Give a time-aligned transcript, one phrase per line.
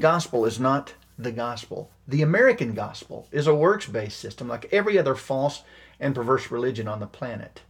[0.00, 1.90] Gospel is not the gospel.
[2.08, 5.62] The American gospel is a works based system like every other false
[6.00, 7.60] and perverse religion on the planet.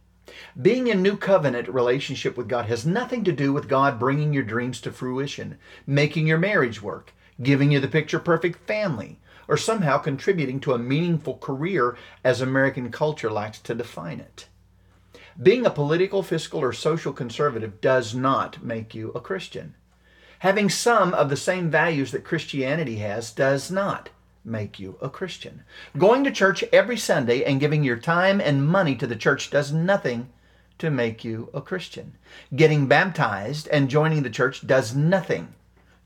[0.61, 4.43] Being in new covenant relationship with God has nothing to do with God bringing your
[4.43, 9.97] dreams to fruition, making your marriage work, giving you the picture perfect family, or somehow
[9.97, 14.47] contributing to a meaningful career as American culture likes to define it.
[15.41, 19.75] Being a political, fiscal, or social conservative does not make you a Christian.
[20.41, 24.09] Having some of the same values that Christianity has does not
[24.43, 25.61] make you a Christian.
[25.95, 29.71] Going to church every Sunday and giving your time and money to the church does
[29.71, 30.29] nothing
[30.79, 32.17] to make you a Christian.
[32.55, 35.53] Getting baptized and joining the church does nothing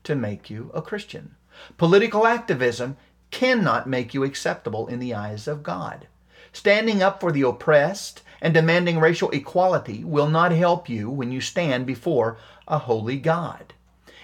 [0.04, 1.34] to make you a Christian.
[1.78, 2.98] Political activism
[3.30, 6.08] cannot make you acceptable in the eyes of God.
[6.52, 11.40] Standing up for the oppressed and demanding racial equality will not help you when you
[11.40, 12.36] stand before
[12.68, 13.72] a holy God.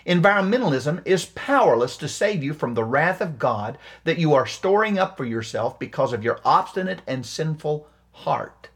[0.06, 4.98] Environmentalism is powerless to save you from the wrath of God that you are storing
[4.98, 8.68] up for yourself because of your obstinate and sinful heart.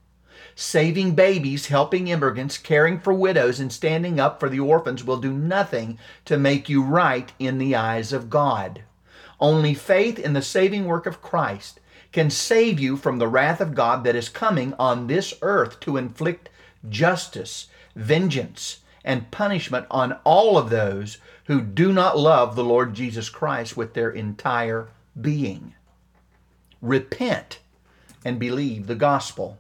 [0.54, 5.32] Saving babies, helping immigrants, caring for widows, and standing up for the orphans will do
[5.32, 8.82] nothing to make you right in the eyes of God.
[9.38, 11.81] Only faith in the saving work of Christ
[12.12, 15.98] can save you from the wrath of God that is coming on this earth to
[15.98, 16.48] inflict
[16.88, 23.28] justice, vengeance, and punishment on all of those who do not love the Lord Jesus
[23.28, 25.75] Christ with their entire being.
[26.83, 27.61] Repent
[28.25, 29.59] and believe the gospel.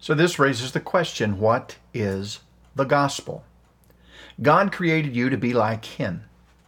[0.00, 2.40] So, this raises the question what is
[2.74, 3.44] the gospel?
[4.42, 6.24] God created you to be like Him,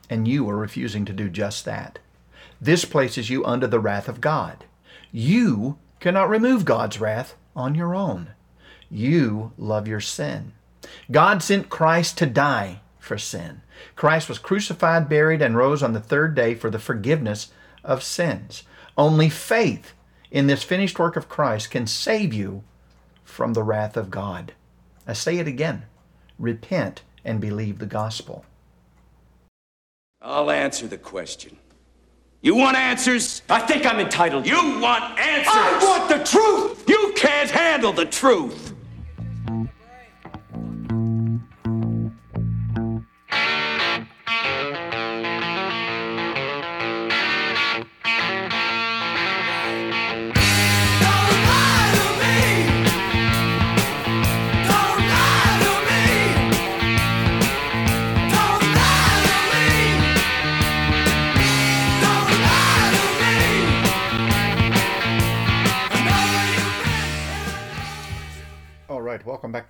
[0.09, 1.99] and you are refusing to do just that.
[2.61, 4.65] This places you under the wrath of God.
[5.13, 8.29] You cannot remove God's wrath on your own.
[8.91, 10.53] You love your sin.
[11.11, 13.63] God sent Christ to die for sin.
[13.97, 17.51] Christ was crucified, buried, and rose on the third day for the forgiveness
[17.85, 18.65] of sins.
[18.97, 19.93] Only faith
[20.31, 22.65] in this finished work of Christ can save you
[23.25, 24.53] from the wrath of God.
[25.07, 25.85] I say it again
[26.39, 28.45] repent and believe the gospel.
[30.21, 31.57] I'll answer the question.
[32.41, 33.43] You want answers?
[33.51, 34.47] I think I'm entitled.
[34.47, 35.53] You want answers?
[35.53, 36.89] I want the truth!
[36.89, 38.75] You can't handle the truth!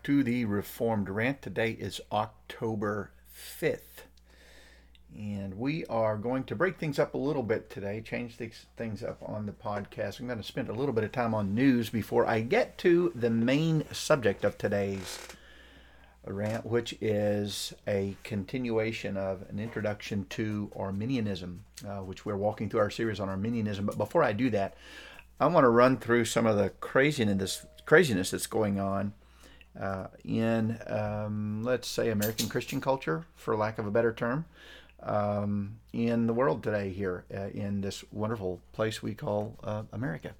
[0.08, 1.42] To the Reformed Rant.
[1.42, 3.10] Today is October
[3.60, 4.06] 5th.
[5.14, 9.02] And we are going to break things up a little bit today, change these things
[9.02, 10.18] up on the podcast.
[10.18, 13.12] I'm going to spend a little bit of time on news before I get to
[13.14, 15.18] the main subject of today's
[16.24, 22.80] rant, which is a continuation of an introduction to Arminianism, uh, which we're walking through
[22.80, 23.84] our series on Arminianism.
[23.84, 24.72] But before I do that,
[25.38, 29.12] I want to run through some of the craziness craziness that's going on
[29.80, 34.44] uh, in, um, let's say, American Christian culture, for lack of a better term,
[35.02, 40.32] um, in the world today here uh, in this wonderful place we call uh, America.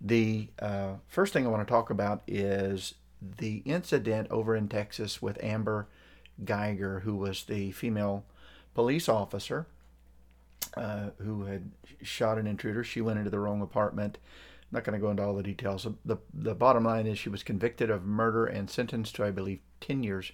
[0.00, 5.20] The uh, first thing I want to talk about is the incident over in Texas
[5.20, 5.86] with Amber
[6.44, 8.24] Geiger, who was the female
[8.74, 9.66] police officer
[10.76, 11.70] uh, who had
[12.02, 12.84] shot an intruder.
[12.84, 14.18] She went into the wrong apartment.
[14.70, 15.86] I'm not going to go into all the details.
[16.04, 19.60] The, the bottom line is she was convicted of murder and sentenced to, I believe,
[19.80, 20.32] 10 years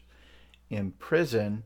[0.70, 1.64] in prison.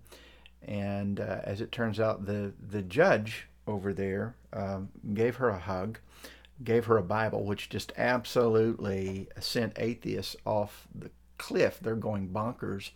[0.63, 5.59] And uh, as it turns out, the, the judge over there um, gave her a
[5.59, 5.99] hug,
[6.65, 11.79] gave her a Bible, which just absolutely sent atheists off the cliff.
[11.81, 12.91] They're going bonkers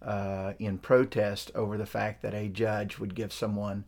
[0.00, 3.84] uh, in protest over the fact that a judge would give someone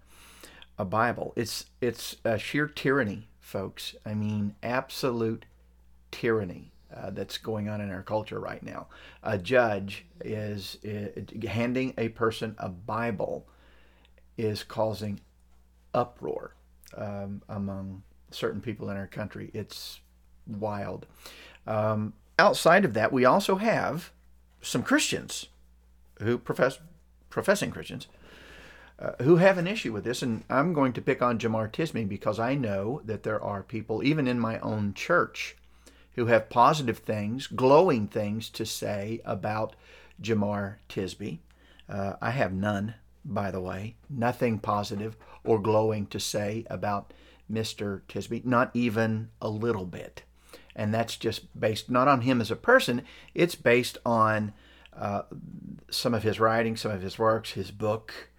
[0.78, 1.32] a Bible.
[1.36, 3.94] It's it's a sheer tyranny, folks.
[4.06, 5.44] I mean, absolute
[6.10, 8.86] tyranny uh, that's going on in our culture right now.
[9.22, 10.78] A judge is,
[11.46, 13.46] handing a person a Bible
[14.38, 15.20] is causing
[15.92, 16.54] uproar
[16.96, 19.50] um, among certain people in our country.
[19.52, 20.00] It's
[20.46, 21.06] wild.
[21.66, 24.10] Um, outside of that, we also have
[24.62, 25.46] some Christians
[26.20, 26.78] who profess
[27.28, 28.06] professing Christians
[28.98, 32.08] uh, who have an issue with this, and I'm going to pick on Jemar Tisby
[32.08, 35.56] because I know that there are people, even in my own church,
[36.14, 39.74] who have positive things, glowing things to say about
[40.22, 41.38] Jemar Tisby.
[41.88, 42.94] Uh, I have none,
[43.24, 47.12] by the way, nothing positive or glowing to say about
[47.50, 48.02] Mr.
[48.08, 50.22] Tisby, not even a little bit.
[50.76, 53.02] And that's just based not on him as a person,
[53.34, 54.52] it's based on
[54.96, 55.22] uh,
[55.90, 58.30] some of his writing, some of his works, his book,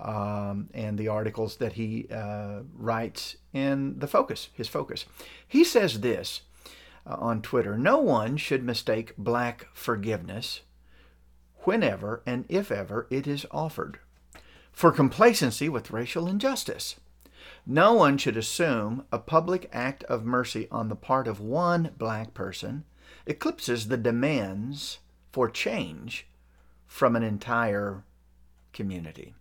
[0.00, 5.04] um, and the articles that he uh, writes in the focus, his focus.
[5.46, 6.42] He says this
[7.06, 10.62] uh, on Twitter No one should mistake black forgiveness
[11.64, 13.98] whenever and if ever it is offered
[14.72, 16.96] for complacency with racial injustice.
[17.66, 22.32] No one should assume a public act of mercy on the part of one black
[22.32, 22.84] person
[23.26, 24.98] eclipses the demands
[25.30, 26.26] for change
[26.86, 28.04] from an entire
[28.72, 29.34] community.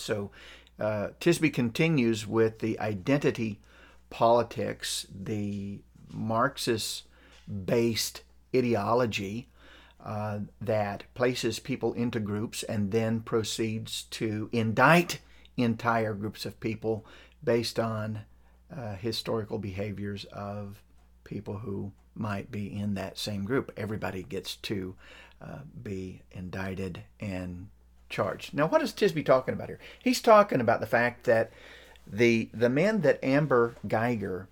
[0.00, 0.30] So
[0.78, 3.60] uh, Tisby continues with the identity
[4.08, 5.80] politics, the
[6.12, 7.04] Marxist
[7.64, 8.22] based
[8.54, 9.48] ideology
[10.04, 15.20] uh, that places people into groups and then proceeds to indict
[15.56, 17.04] entire groups of people
[17.44, 18.20] based on
[18.74, 20.82] uh, historical behaviors of
[21.24, 23.72] people who might be in that same group.
[23.76, 24.94] Everybody gets to
[25.42, 27.68] uh, be indicted and
[28.10, 28.52] charged.
[28.52, 29.78] Now, what is Tisby talking about here?
[30.02, 31.50] He's talking about the fact that
[32.06, 34.48] the the man that Amber Geiger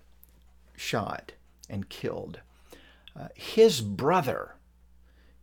[0.75, 1.33] shot
[1.69, 2.39] and killed,
[3.19, 4.55] uh, his brother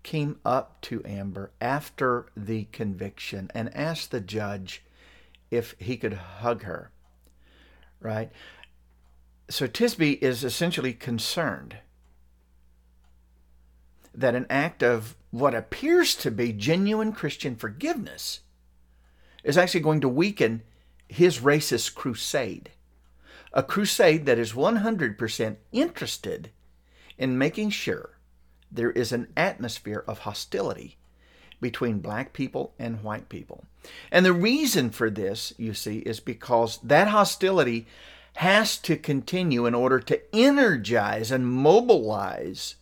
[0.03, 4.83] came up to Amber after the conviction and asked the judge
[5.51, 6.91] if he could hug her.
[8.01, 8.31] Right?
[9.49, 11.79] So Tisby is essentially concerned
[14.17, 18.41] that an act of what appears to be genuine Christian forgiveness
[19.45, 20.63] is actually going to weaken
[21.09, 22.71] his racist crusade.
[23.53, 26.51] A crusade that is 100% interested
[27.19, 28.19] in making sure
[28.71, 30.97] there is an atmosphere of hostility
[31.61, 33.65] between black people and white people.
[34.11, 37.87] And the reason for this, you see, is because that hostility
[38.35, 42.75] has to continue in order to energize and mobilize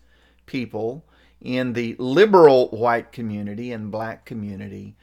[0.46, 1.04] people
[1.44, 4.96] in the liberal white community and black community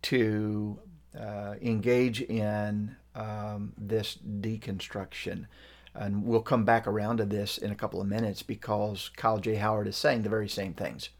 [0.00, 0.78] to
[1.18, 5.46] uh, engage in um, this deconstruction.
[5.94, 9.56] And we'll come back around to this in a couple of minutes because Kyle J.
[9.56, 11.10] Howard is saying the very same things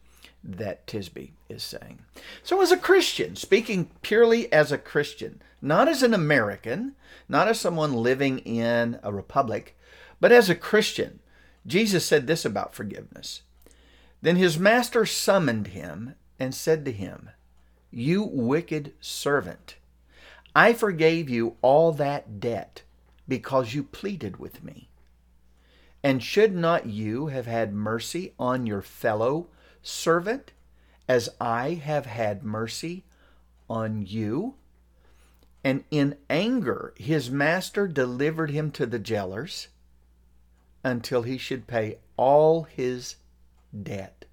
[0.41, 1.99] that Tisby is saying.
[2.43, 6.95] So, as a Christian, speaking purely as a Christian, not as an American,
[7.27, 9.77] not as someone living in a republic,
[10.21, 11.19] but as a Christian,
[11.67, 13.41] Jesus said this about forgiveness.
[14.21, 17.29] Then his master summoned him and said to him,
[17.91, 19.77] You wicked servant,
[20.55, 22.83] I forgave you all that debt
[23.27, 24.89] because you pleaded with me.
[26.03, 29.47] And should not you have had mercy on your fellow
[29.81, 30.51] servant
[31.07, 33.03] as I have had mercy
[33.69, 34.55] on you?
[35.63, 39.67] And in anger, his master delivered him to the jailers
[40.83, 43.15] until he should pay all his
[43.83, 44.25] debt.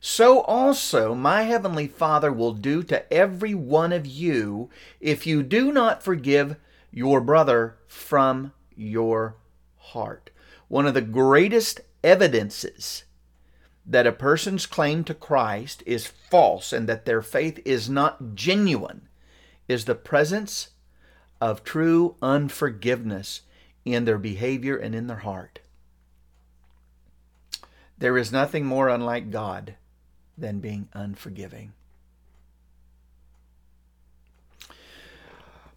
[0.00, 5.72] So also my heavenly Father will do to every one of you if you do
[5.72, 6.56] not forgive
[6.90, 9.36] your brother from your
[9.76, 10.30] heart.
[10.68, 13.04] One of the greatest evidences
[13.86, 19.08] that a person's claim to Christ is false and that their faith is not genuine
[19.68, 20.70] is the presence
[21.40, 23.42] of true unforgiveness
[23.84, 25.60] in their behavior and in their heart.
[27.98, 29.74] There is nothing more unlike God
[30.36, 31.72] than being unforgiving.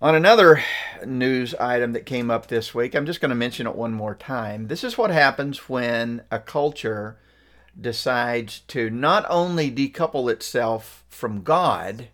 [0.01, 0.63] On another
[1.05, 4.15] news item that came up this week, I'm just going to mention it one more
[4.15, 4.67] time.
[4.67, 7.17] This is what happens when a culture
[7.79, 12.07] decides to not only decouple itself from God,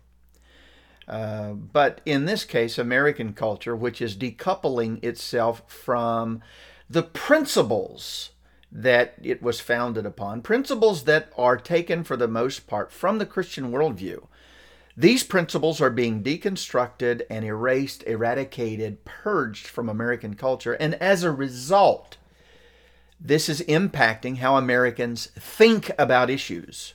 [1.06, 6.42] uh, but in this case, American culture, which is decoupling itself from
[6.90, 8.30] the principles
[8.70, 13.26] that it was founded upon, principles that are taken for the most part from the
[13.26, 14.26] Christian worldview.
[14.96, 21.30] These principles are being deconstructed and erased, eradicated, purged from American culture, and as a
[21.30, 22.16] result,
[23.20, 26.94] this is impacting how Americans think about issues.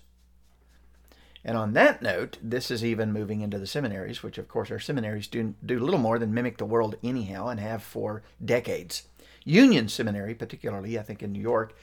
[1.43, 4.79] And on that note, this is even moving into the seminaries, which of course our
[4.79, 9.03] seminaries do, do little more than mimic the world anyhow and have for decades.
[9.43, 11.75] Union Seminary, particularly, I think in New York,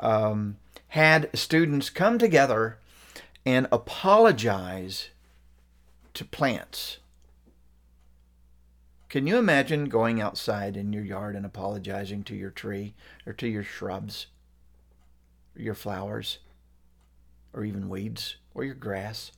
[0.00, 0.56] um,
[0.88, 2.78] had students come together
[3.46, 5.08] and apologize
[6.14, 6.98] to plants.
[9.08, 12.94] Can you imagine going outside in your yard and apologizing to your tree
[13.26, 14.26] or to your shrubs,
[15.54, 16.38] or your flowers,
[17.52, 19.32] or even weeds, or your grass?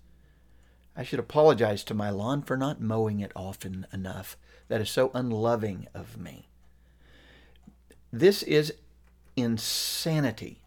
[0.97, 4.37] I should apologize to my lawn for not mowing it often enough.
[4.69, 6.49] That is so unloving of me.
[8.17, 8.73] This is
[9.35, 10.61] insanity.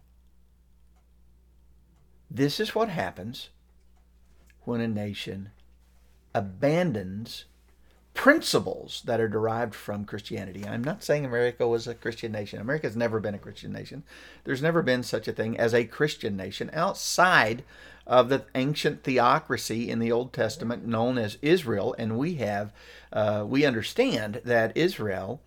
[2.29, 3.51] This is what happens
[4.65, 5.51] when a nation
[6.35, 7.45] abandons
[8.13, 10.65] principles that are derived from Christianity.
[10.67, 12.59] I'm not saying America was a Christian nation.
[12.59, 14.03] America's never been a Christian nation.
[14.43, 17.63] There's never been such a thing as a Christian nation outside
[18.05, 21.95] of the ancient theocracy in the Old Testament known as Israel.
[21.97, 22.73] And we have,
[23.13, 25.39] uh, we understand that Israel,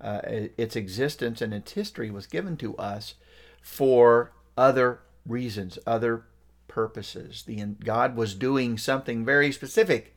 [0.00, 3.14] uh, its existence and its history was given to us
[3.62, 6.24] for other reasons, other
[6.68, 7.44] purposes.
[7.46, 10.14] The God was doing something very specific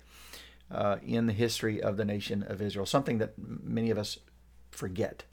[0.71, 4.19] uh, in the history of the nation of Israel, something that many of us
[4.71, 5.23] forget.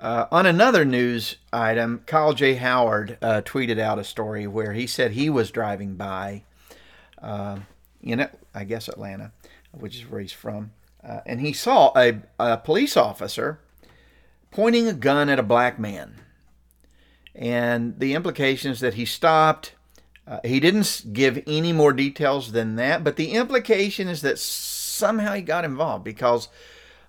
[0.00, 2.54] Uh, on another news item, Kyle J.
[2.54, 6.44] Howard uh, tweeted out a story where he said he was driving by
[7.20, 7.58] uh,
[8.00, 9.32] in, I guess, Atlanta,
[9.72, 10.70] which is where he's from,
[11.02, 13.60] uh, and he saw a, a police officer
[14.50, 16.14] pointing a gun at a black man.
[17.34, 19.74] And the implication is that he stopped.
[20.26, 25.34] Uh, he didn't give any more details than that, but the implication is that somehow
[25.34, 26.48] he got involved because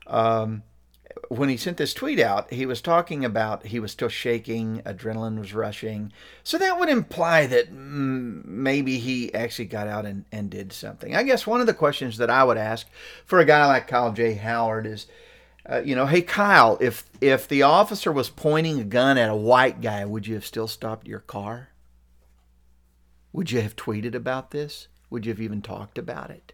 [0.08, 0.64] um,
[1.28, 5.40] when he sent this tweet out, he was talking about he was still shaking, adrenaline
[5.40, 6.12] was rushing.
[6.44, 11.16] So that would imply that maybe he actually got out and, and did something.
[11.16, 12.88] I guess one of the questions that I would ask
[13.26, 14.36] for a guy like Kyle J.
[14.36, 15.08] Howard is
[15.70, 19.36] uh, you know, hey Kyle, if if the officer was pointing a gun at a
[19.36, 21.70] white guy, would you have still stopped your car?
[23.34, 24.88] Would you have tweeted about this?
[25.10, 26.54] Would you have even talked about it?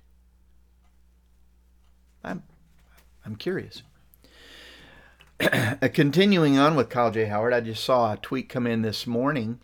[2.24, 2.44] I'm
[3.26, 3.84] I'm curious.
[5.94, 7.26] Continuing on with Kyle J.
[7.26, 9.60] Howard, I just saw a tweet come in this morning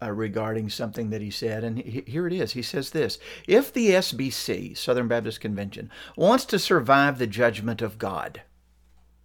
[0.00, 2.52] uh, regarding something that he said, and he, here it is.
[2.52, 7.98] He says this If the SBC, Southern Baptist Convention, wants to survive the judgment of
[7.98, 8.42] God,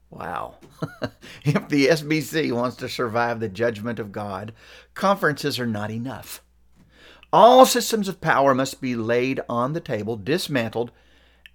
[0.10, 0.56] wow.
[1.46, 4.51] if the SBC wants to survive the judgment of God,
[4.94, 6.42] conferences are not enough.
[7.32, 10.92] All systems of power must be laid on the table, dismantled,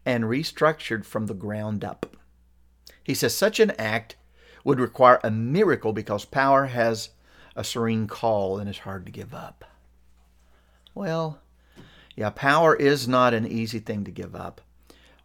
[0.06, 2.17] and restructured from the ground up.
[3.08, 4.16] He says such an act
[4.64, 7.08] would require a miracle because power has
[7.56, 9.64] a serene call and is hard to give up.
[10.94, 11.38] Well,
[12.16, 14.60] yeah, power is not an easy thing to give up.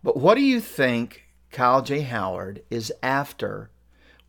[0.01, 2.03] But what do you think Kyle J.
[2.03, 3.69] Howard is after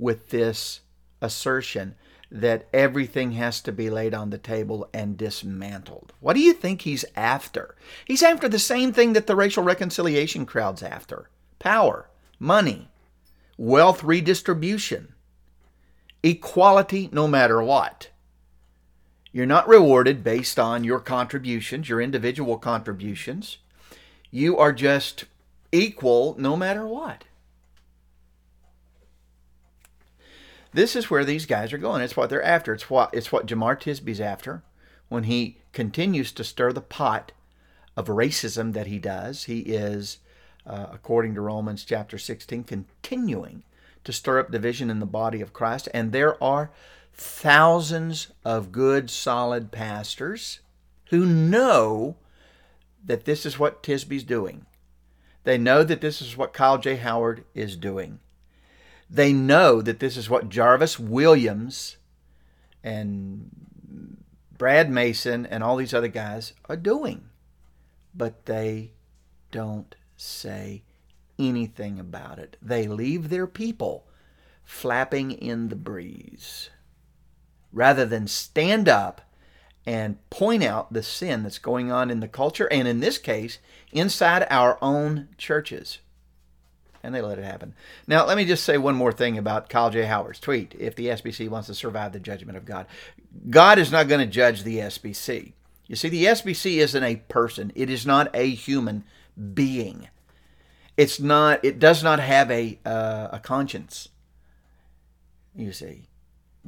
[0.01, 0.81] with this
[1.21, 1.95] assertion
[2.33, 6.13] that everything has to be laid on the table and dismantled?
[6.19, 7.77] What do you think he's after?
[8.05, 11.31] He's after the same thing that the racial reconciliation crowd's after
[11.61, 12.89] power, money,
[13.57, 15.15] wealth redistribution
[16.25, 18.09] equality no matter what.
[19.31, 23.59] You're not rewarded based on your contributions, your individual contributions.
[24.31, 25.25] You are just
[25.71, 27.25] equal no matter what.
[30.73, 32.01] This is where these guys are going.
[32.01, 32.73] It's what they're after.
[32.73, 34.63] It's what it's what Jemar Tisby's after
[35.09, 37.33] when he continues to stir the pot
[37.97, 39.45] of racism that he does.
[39.45, 40.19] He is,
[40.67, 43.63] uh, according to Romans chapter 16, continuing
[44.05, 45.89] to stir up division in the body of Christ.
[45.93, 46.71] And there are
[47.13, 50.61] thousands of good, solid pastors
[51.11, 52.17] who know
[53.05, 54.67] that this is what Tisby's doing.
[55.45, 56.97] They know that this is what Kyle J.
[56.97, 58.19] Howard is doing.
[59.11, 61.99] They know that this is what Jarvis Williams
[62.83, 63.51] and
[64.57, 67.29] Brad Mason and all these other guys are doing.
[68.15, 68.93] But they
[69.51, 70.83] don't say
[71.39, 72.57] anything about it.
[72.63, 74.07] They leave their people
[74.65, 76.71] flapping in the breeze
[77.73, 79.21] rather than stand up
[79.87, 83.59] and point out the sin that's going on in the culture and in this case
[83.93, 85.99] inside our own churches
[87.05, 87.75] and they let it happen.
[88.07, 90.05] Now, let me just say one more thing about Kyle J.
[90.05, 90.75] Howard's tweet.
[90.79, 92.87] If the SBC wants to survive the judgment of God,
[93.51, 95.53] God is not going to judge the SBC.
[95.87, 99.05] You see, the SBC isn't a person, it is not a human
[99.55, 100.09] being.
[100.97, 101.65] It's not.
[101.65, 104.09] It does not have a uh, a conscience.
[105.57, 106.09] You see,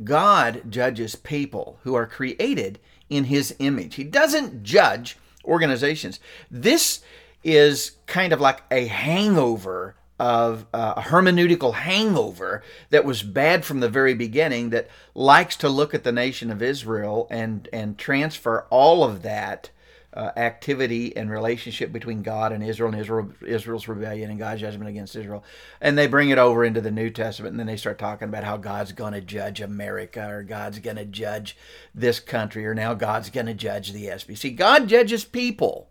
[0.03, 3.95] God judges people who are created in His image.
[3.95, 6.19] He doesn't judge organizations.
[6.51, 7.01] This
[7.45, 13.81] is kind of like a hangover of uh, a hermeneutical hangover that was bad from
[13.81, 18.67] the very beginning that likes to look at the nation of Israel and and transfer
[18.71, 19.71] all of that
[20.17, 24.89] uh, activity and relationship between God and Israel and Israel Israel's rebellion and God's judgment
[24.89, 25.45] against Israel
[25.81, 28.43] and they bring it over into the New Testament and then they start talking about
[28.43, 31.57] how God's going to judge America or God's going to judge
[31.95, 34.57] this country or now God's going to judge the SBC.
[34.57, 35.89] God judges people.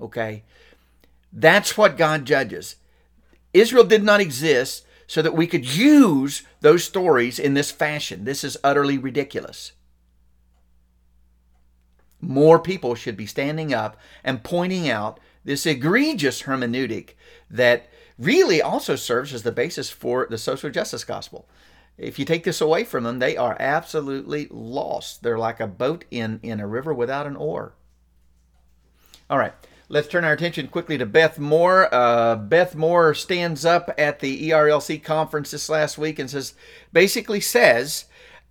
[0.00, 0.42] Okay?
[1.32, 2.76] That's what God judges.
[3.52, 8.24] Israel did not exist so that we could use those stories in this fashion.
[8.24, 9.72] This is utterly ridiculous.
[12.26, 17.10] More people should be standing up and pointing out this egregious hermeneutic
[17.50, 17.88] that
[18.18, 21.48] really also serves as the basis for the social justice gospel.
[21.96, 25.22] If you take this away from them, they are absolutely lost.
[25.22, 27.74] They're like a boat in, in a river without an oar.
[29.30, 29.52] All right.
[29.88, 31.94] Let's turn our attention quickly to Beth Moore.
[31.94, 36.54] Uh, Beth Moore stands up at the ERLC conference this last week and says,
[36.92, 38.06] basically says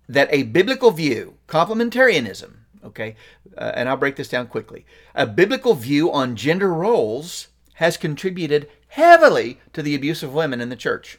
[0.08, 3.16] that a biblical view, complementarianism, okay,
[3.56, 4.84] uh, and I'll break this down quickly.
[5.14, 10.68] A biblical view on gender roles has contributed heavily to the abuse of women in
[10.68, 11.18] the church.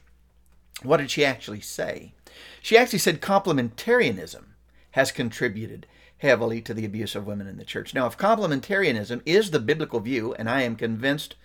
[0.83, 2.13] What did she actually say?
[2.61, 4.43] She actually said complementarianism
[4.91, 5.87] has contributed
[6.19, 7.93] heavily to the abuse of women in the church.
[7.93, 11.35] Now, if complementarianism is the biblical view, and I am convinced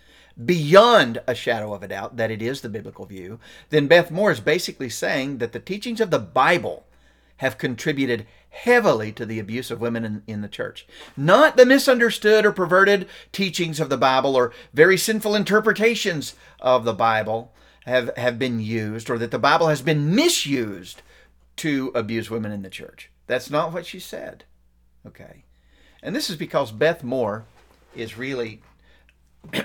[0.42, 4.30] beyond a shadow of a doubt that it is the biblical view, then Beth Moore
[4.30, 6.86] is basically saying that the teachings of the Bible
[7.38, 10.86] have contributed heavily to the abuse of women in, in, the church.
[11.16, 16.92] Not the misunderstood or perverted teachings of the Bible or very sinful interpretations of the
[16.92, 17.52] Bible
[17.86, 21.02] have, have been used or that the Bible has been misused
[21.56, 23.10] to abuse women in the church.
[23.26, 24.44] That's not what she said.
[25.06, 25.44] Okay.
[26.02, 27.44] And this is because Beth Moore
[27.94, 28.62] is really,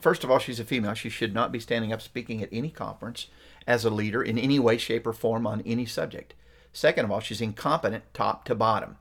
[0.00, 0.94] first of all, she's a female.
[0.94, 3.28] She should not be standing up speaking at any conference
[3.66, 6.34] as a leader in any way, shape, or form on any subject.
[6.72, 8.96] Second of all, she's incompetent top to bottom.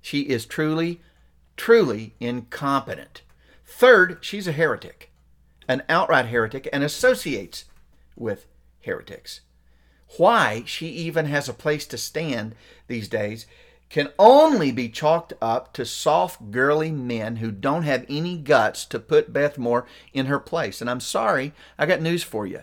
[0.00, 1.00] She is truly,
[1.56, 3.22] truly incompetent.
[3.64, 5.10] Third, she's a heretic,
[5.66, 7.64] an outright heretic, and associates
[8.14, 8.46] with
[8.82, 9.40] heretics.
[10.16, 12.54] Why she even has a place to stand
[12.86, 13.46] these days
[13.88, 18.98] can only be chalked up to soft, girly men who don't have any guts to
[18.98, 20.80] put Beth Moore in her place.
[20.80, 22.62] And I'm sorry, I got news for you.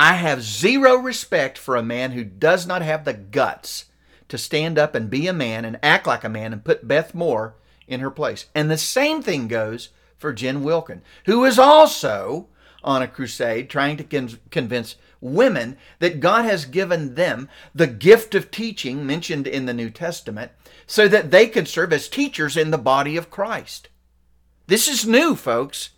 [0.00, 3.86] I have zero respect for a man who does not have the guts
[4.28, 7.16] to stand up and be a man and act like a man and put Beth
[7.16, 7.56] Moore
[7.88, 8.46] in her place.
[8.54, 12.46] And the same thing goes for Jen Wilkin, who is also
[12.84, 18.36] on a crusade trying to con- convince women that God has given them the gift
[18.36, 20.52] of teaching mentioned in the New Testament
[20.86, 23.88] so that they can serve as teachers in the body of Christ.
[24.68, 25.90] This is new, folks.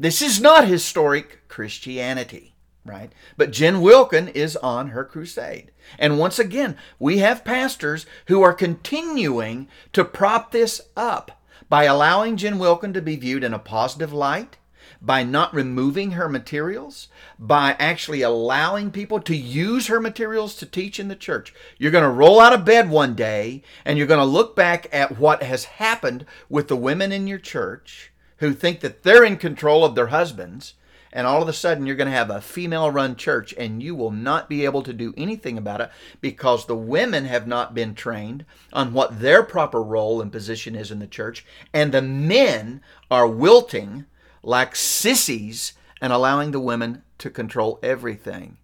[0.00, 2.54] This is not historic Christianity,
[2.88, 3.12] right?
[3.36, 5.70] But Jen Wilkin is on her crusade.
[5.98, 12.36] And once again, we have pastors who are continuing to prop this up by allowing
[12.36, 14.56] Jen Wilkin to be viewed in a positive light
[15.00, 20.98] by not removing her materials, by actually allowing people to use her materials to teach
[20.98, 21.54] in the church.
[21.78, 24.88] You're going to roll out of bed one day and you're going to look back
[24.92, 29.36] at what has happened with the women in your church who think that they're in
[29.36, 30.74] control of their husbands.
[31.12, 33.94] And all of a sudden, you're going to have a female run church, and you
[33.94, 35.90] will not be able to do anything about it
[36.20, 40.90] because the women have not been trained on what their proper role and position is
[40.90, 44.04] in the church, and the men are wilting
[44.42, 48.58] like sissies and allowing the women to control everything.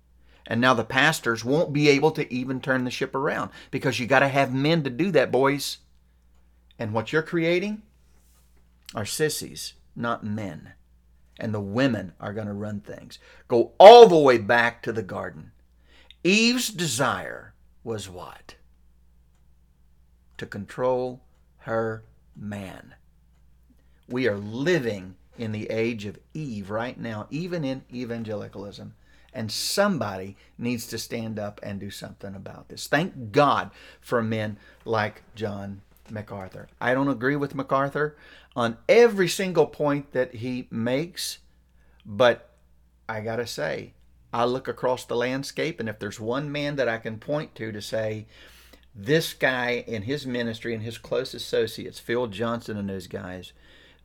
[0.46, 4.06] And now the pastors won't be able to even turn the ship around because you
[4.06, 5.78] got to have men to do that, boys.
[6.78, 7.82] And what you're creating
[8.94, 10.74] are sissies, not men.
[11.38, 13.18] And the women are going to run things.
[13.48, 15.50] Go all the way back to the garden.
[16.22, 18.54] Eve's desire was what?
[20.38, 21.22] To control
[21.58, 22.04] her
[22.36, 22.94] man.
[24.08, 28.94] We are living in the age of Eve right now, even in evangelicalism.
[29.32, 32.86] And somebody needs to stand up and do something about this.
[32.86, 36.68] Thank God for men like John MacArthur.
[36.80, 38.16] I don't agree with MacArthur
[38.56, 41.38] on every single point that he makes,
[42.06, 42.50] but
[43.08, 43.94] I got to say,
[44.32, 47.72] I look across the landscape, and if there's one man that I can point to
[47.72, 48.26] to say,
[48.94, 53.52] this guy in his ministry and his close associates, Phil Johnson and those guys,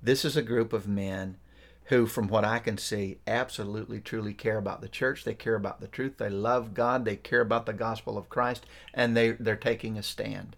[0.01, 1.37] this is a group of men
[1.85, 5.23] who, from what I can see, absolutely truly care about the church.
[5.23, 6.17] They care about the truth.
[6.17, 7.03] They love God.
[7.03, 8.67] They care about the gospel of Christ.
[8.93, 10.55] And they, they're taking a stand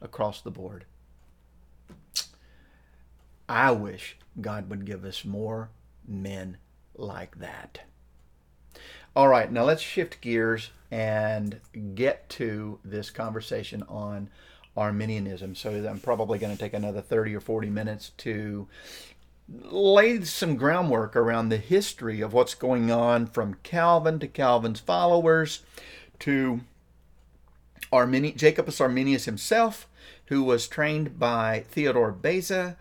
[0.00, 0.84] across the board.
[3.48, 5.70] I wish God would give us more
[6.06, 6.58] men
[6.94, 7.80] like that.
[9.16, 11.60] All right, now let's shift gears and
[11.94, 14.30] get to this conversation on
[14.76, 15.54] Arminianism.
[15.54, 18.68] So I'm probably going to take another 30 or 40 minutes to
[19.48, 25.62] lay some groundwork around the history of what's going on from Calvin to Calvin's followers
[26.20, 26.60] to
[27.92, 29.88] Armini- Jacobus Arminius himself,
[30.26, 32.76] who was trained by Theodore Beza,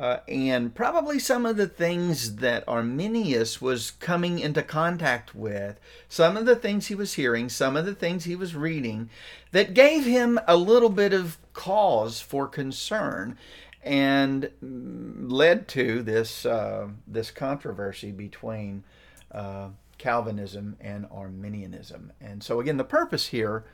[0.00, 6.38] uh, and probably some of the things that Arminius was coming into contact with, some
[6.38, 9.10] of the things he was hearing, some of the things he was reading,
[9.52, 13.36] that gave him a little bit of cause for concern
[13.82, 18.84] and led to this uh, this controversy between
[19.32, 22.10] uh, Calvinism and Arminianism.
[22.22, 23.64] And so again, the purpose here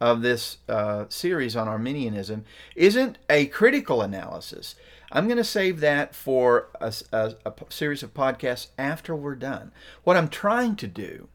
[0.00, 2.44] of this uh, series on Arminianism
[2.76, 4.76] isn't a critical analysis.
[5.14, 9.70] I'm going to save that for a, a, a series of podcasts after we're done.
[10.02, 11.28] What I'm trying to do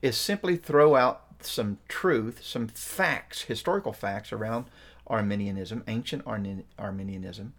[0.00, 4.66] is simply throw out some truth, some facts, historical facts around
[5.08, 6.24] Arminianism, ancient
[6.78, 7.52] Arminianism,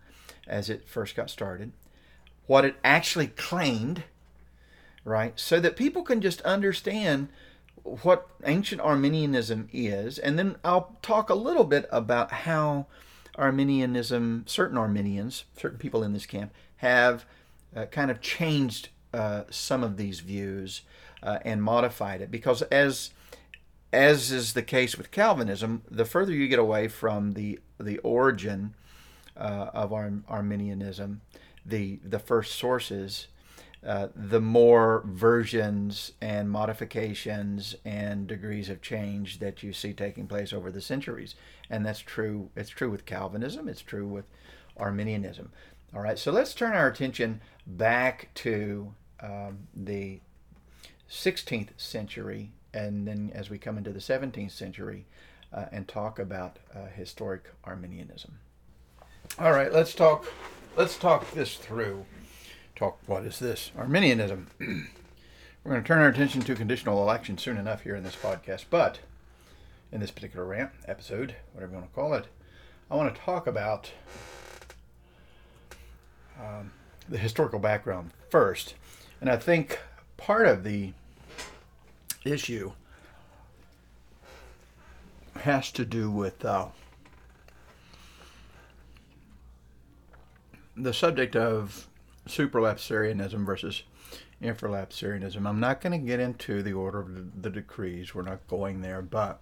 [0.48, 1.74] as it first got started,
[2.46, 4.04] what it actually claimed,
[5.04, 5.38] right?
[5.38, 7.28] So that people can just understand
[7.84, 12.88] what ancient Arminianism is, and then I'll talk a little bit about how
[13.38, 17.26] Arminianism, certain Arminians, certain people in this camp, have
[17.76, 20.82] uh, kind of changed uh, some of these views
[21.24, 22.32] uh, and modified it.
[22.32, 23.12] Because as
[23.94, 28.74] as is the case with Calvinism, the further you get away from the the origin
[29.38, 31.22] uh, of Ar- Arminianism,
[31.66, 33.28] the the first sources,
[33.86, 40.52] uh, the more versions and modifications and degrees of change that you see taking place
[40.52, 41.36] over the centuries,
[41.70, 42.50] and that's true.
[42.56, 43.68] It's true with Calvinism.
[43.68, 44.26] It's true with
[44.78, 45.52] Arminianism.
[45.96, 50.20] All right, so let's turn our attention back to um, the
[51.10, 55.06] 16th century, and then as we come into the 17th century,
[55.54, 58.40] uh, and talk about uh, historic Arminianism.
[59.40, 60.26] All right, let's talk.
[60.76, 62.06] Let's talk this through
[62.78, 63.72] talk what is this?
[63.76, 64.48] Arminianism.
[64.60, 68.66] We're going to turn our attention to conditional election soon enough here in this podcast,
[68.70, 69.00] but
[69.92, 72.28] in this particular rant episode, whatever you want to call it,
[72.90, 73.92] I want to talk about
[76.40, 76.72] um,
[77.10, 78.76] the historical background first.
[79.20, 79.80] And I think
[80.16, 80.94] part of the
[82.24, 82.74] issue
[85.40, 86.68] has to do with uh,
[90.76, 91.88] the subject of
[92.28, 93.84] supralapsarianism versus
[94.42, 95.48] infralapsarianism.
[95.48, 98.14] I'm not going to get into the order of the decrees.
[98.14, 99.42] We're not going there, but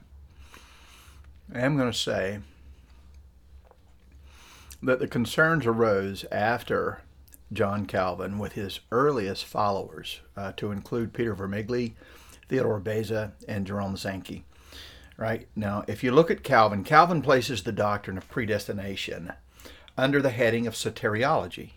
[1.53, 2.39] I am going to say
[4.81, 7.01] that the concerns arose after
[7.53, 11.93] John Calvin with his earliest followers, uh, to include Peter Vermigli,
[12.49, 14.43] Theodore Beza, and Jerome Zanchi.
[15.17, 19.33] Right now, if you look at Calvin, Calvin places the doctrine of predestination
[19.97, 21.71] under the heading of soteriology.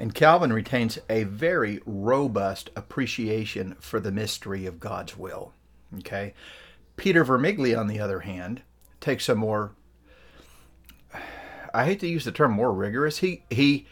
[0.00, 5.52] And Calvin retains a very robust appreciation for the mystery of God's will.
[5.98, 6.34] Okay?
[6.96, 8.62] Peter Vermigli, on the other hand,
[9.00, 9.72] takes a more
[11.74, 13.18] I hate to use the term more rigorous.
[13.18, 13.86] He he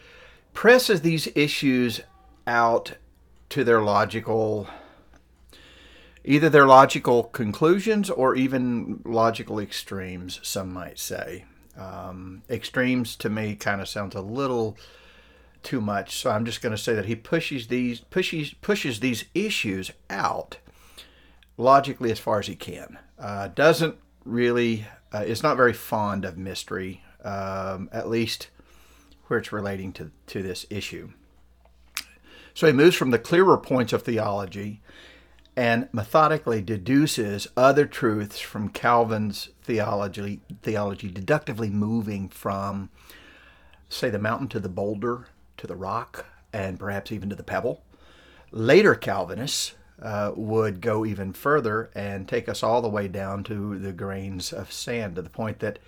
[0.53, 1.99] presses these issues
[2.47, 2.93] out
[3.49, 4.67] to their logical
[6.23, 11.43] either their logical conclusions or even logical extremes, some might say.
[11.77, 14.77] Um, extremes to me kind of sounds a little
[15.63, 16.15] too much.
[16.17, 20.57] So I'm just going to say that he pushes these pushes pushes these issues out
[21.57, 22.99] logically as far as he can.
[23.17, 28.49] Uh, doesn't really uh, is not very fond of mystery, um, at least
[29.27, 31.11] where it's relating to to this issue.
[32.53, 34.81] So he moves from the clearer points of theology
[35.55, 42.89] and methodically deduces other truths from Calvin's theology, theology deductively moving from,
[43.87, 47.83] say, the mountain to the boulder, to the rock and perhaps even to the pebble.
[48.51, 53.79] Later Calvinists uh, would go even further and take us all the way down to
[53.79, 55.79] the grains of sand, to the point that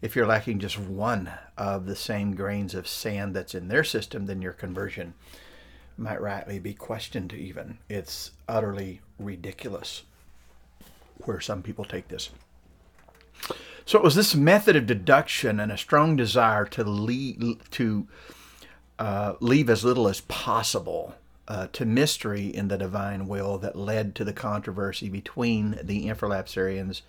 [0.00, 4.26] if you're lacking just one of the same grains of sand that's in their system,
[4.26, 5.14] then your conversion
[5.98, 7.78] might rightly be questioned, even.
[7.88, 10.04] It's utterly ridiculous
[11.24, 12.30] where some people take this.
[13.84, 18.06] So it was this method of deduction and a strong desire to lead, to
[19.00, 21.14] uh, leave as little as possible
[21.48, 27.00] uh, to mystery in the divine will that led to the controversy between the infralapsarians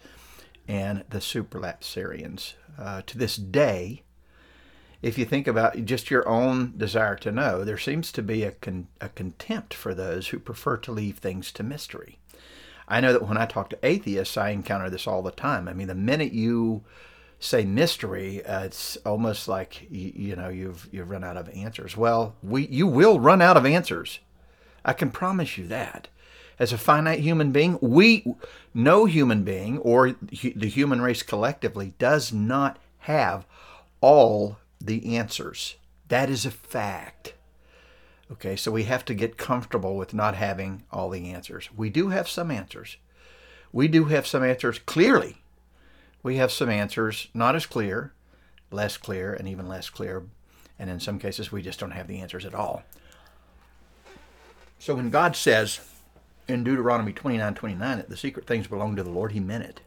[0.68, 2.54] and the supralapsarians.
[2.80, 4.04] Uh, to this day,
[5.02, 8.52] if you think about just your own desire to know, there seems to be a,
[8.52, 12.18] con- a contempt for those who prefer to leave things to mystery.
[12.88, 15.68] I know that when I talk to atheists, I encounter this all the time.
[15.68, 16.84] I mean, the minute you
[17.42, 21.98] say mystery, uh, it's almost like you, you, know you've you've run out of answers.
[21.98, 24.20] Well, we you will run out of answers.
[24.86, 26.08] I can promise you that.
[26.60, 28.24] As a finite human being, we
[28.74, 33.46] no human being or the human race collectively does not have
[34.00, 35.76] all the answers.
[36.08, 37.34] That is a fact.
[38.32, 41.70] Okay, so we have to get comfortable with not having all the answers.
[41.76, 42.98] We do have some answers.
[43.74, 45.41] We do have some answers clearly.
[46.24, 48.14] We have some answers not as clear,
[48.70, 50.24] less clear, and even less clear.
[50.78, 52.84] And in some cases, we just don't have the answers at all.
[54.80, 55.80] So when God says
[56.48, 59.82] in Deuteronomy 29 29 that the secret things belong to the Lord, He meant it.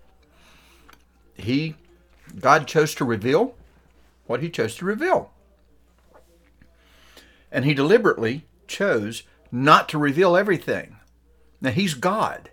[1.34, 1.74] He,
[2.38, 3.54] God chose to reveal
[4.26, 5.32] what He chose to reveal.
[7.54, 10.96] And he deliberately chose not to reveal everything.
[11.60, 12.50] Now, he's God.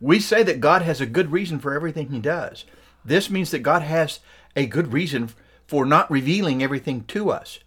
[0.00, 2.64] We say that God has a good reason for everything he does.
[3.04, 4.20] This means that God has
[4.54, 5.30] a good reason
[5.66, 7.58] for not revealing everything to us.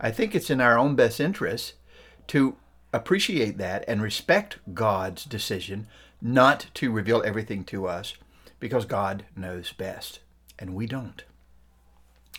[0.00, 1.74] I think it's in our own best interest
[2.28, 2.56] to
[2.92, 5.86] appreciate that and respect God's decision
[6.22, 8.14] not to reveal everything to us
[8.60, 10.20] because God knows best
[10.58, 11.24] and we don't.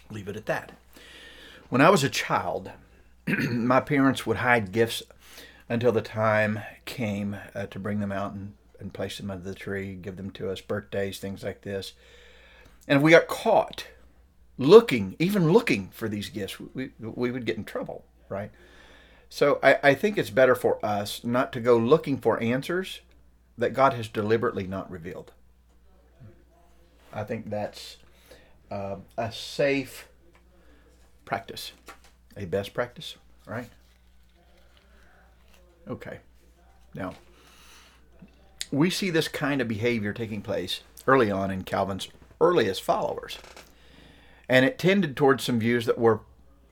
[0.10, 0.72] Leave it at that.
[1.70, 2.72] When I was a child,
[3.28, 5.04] my parents would hide gifts
[5.68, 8.54] until the time came uh, to bring them out and,
[8.86, 11.94] and place them under the tree, give them to us, birthdays, things like this.
[12.88, 13.88] And if we got caught
[14.58, 18.52] looking, even looking for these gifts, we, we would get in trouble, right?
[19.28, 23.02] So I, I think it's better for us not to go looking for answers
[23.58, 25.32] that God has deliberately not revealed.
[27.12, 27.98] I think that's
[28.70, 30.08] uh, a safe
[31.26, 31.72] practice
[32.38, 33.70] a best practice, right?
[35.88, 36.20] Okay.
[36.94, 37.14] Now,
[38.72, 42.10] we see this kind of behavior taking place early on in Calvin's
[42.42, 43.38] earliest followers.
[44.48, 46.22] And it tended towards some views that were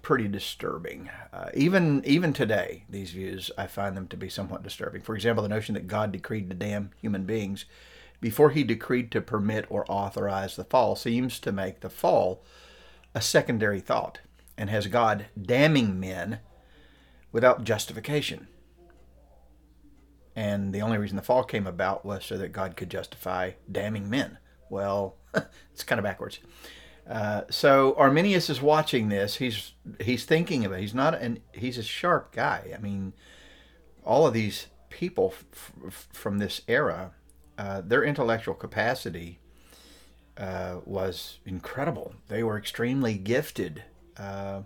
[0.01, 1.10] pretty disturbing.
[1.32, 5.01] Uh, even even today, these views I find them to be somewhat disturbing.
[5.01, 7.65] For example, the notion that God decreed to damn human beings
[8.21, 12.43] before he decreed to permit or authorize the fall seems to make the fall
[13.15, 14.19] a secondary thought
[14.58, 16.39] and has God damning men
[17.32, 18.47] without justification.
[20.36, 24.10] And the only reason the fall came about was so that God could justify damning
[24.10, 24.39] men.
[24.69, 25.15] Well,
[25.72, 26.39] it's kind of backwards.
[27.08, 29.36] Uh, so Arminius is watching this.
[29.36, 30.80] He's he's thinking of it.
[30.80, 32.74] He's not and he's a sharp guy.
[32.74, 33.13] I mean,
[34.04, 37.12] all of these people f- f- from this era,
[37.58, 39.39] uh, their intellectual capacity
[40.38, 42.15] uh, was incredible.
[42.30, 43.84] They were extremely gifted
[44.17, 44.62] uh,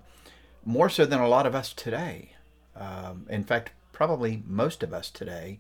[0.64, 2.34] more so than a lot of us today.
[2.76, 5.60] Um, in fact, probably most of us today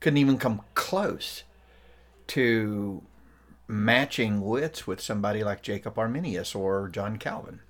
[0.00, 1.44] couldn't even come close
[2.26, 3.00] to
[3.68, 7.60] matching wits with somebody like Jacob Arminius or John Calvin.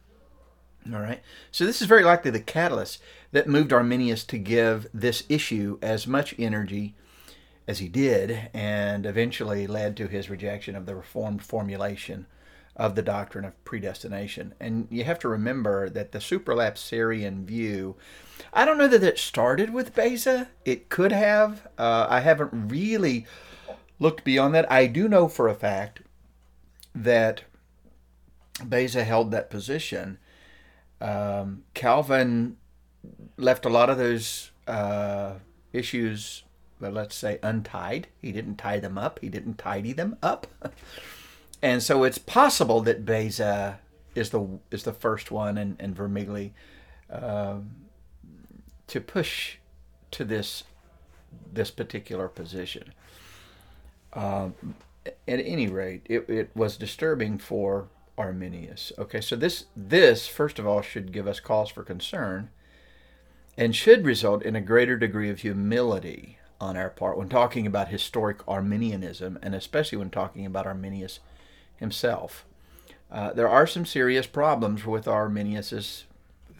[0.91, 1.21] All right.
[1.53, 6.07] So this is very likely the catalyst that moved Arminius to give this issue as
[6.07, 6.95] much energy
[7.67, 12.25] as he did and eventually led to his rejection of the reformed formulation
[12.79, 14.55] of the doctrine of predestination.
[14.61, 17.97] And you have to remember that the supralapsarian view,
[18.53, 20.49] I don't know that it started with Beza.
[20.65, 21.67] It could have.
[21.77, 23.27] Uh, I haven't really
[23.99, 24.71] looked beyond that.
[24.71, 26.03] I do know for a fact
[26.95, 27.43] that
[28.67, 30.19] Beza held that position.
[31.01, 32.57] Um, Calvin
[33.37, 35.35] left a lot of those uh,
[35.73, 36.45] issues,
[36.81, 38.07] well, let's say, untied.
[38.21, 40.47] He didn't tie them up, he didn't tidy them up.
[41.63, 43.81] and so it's possible that Beza
[44.15, 46.53] is the is the first one, and and Vermigli
[47.11, 47.71] um,
[48.87, 49.57] to push
[50.11, 50.65] to this
[51.53, 52.93] this particular position.
[54.13, 54.55] Um,
[55.07, 58.93] at any rate, it, it was disturbing for Arminius.
[58.99, 62.51] Okay, so this this first of all should give us cause for concern,
[63.57, 67.89] and should result in a greater degree of humility on our part when talking about
[67.89, 71.21] historic Arminianism, and especially when talking about Arminius
[71.79, 72.45] himself.
[73.11, 76.05] Uh, there are some serious problems with Arminius's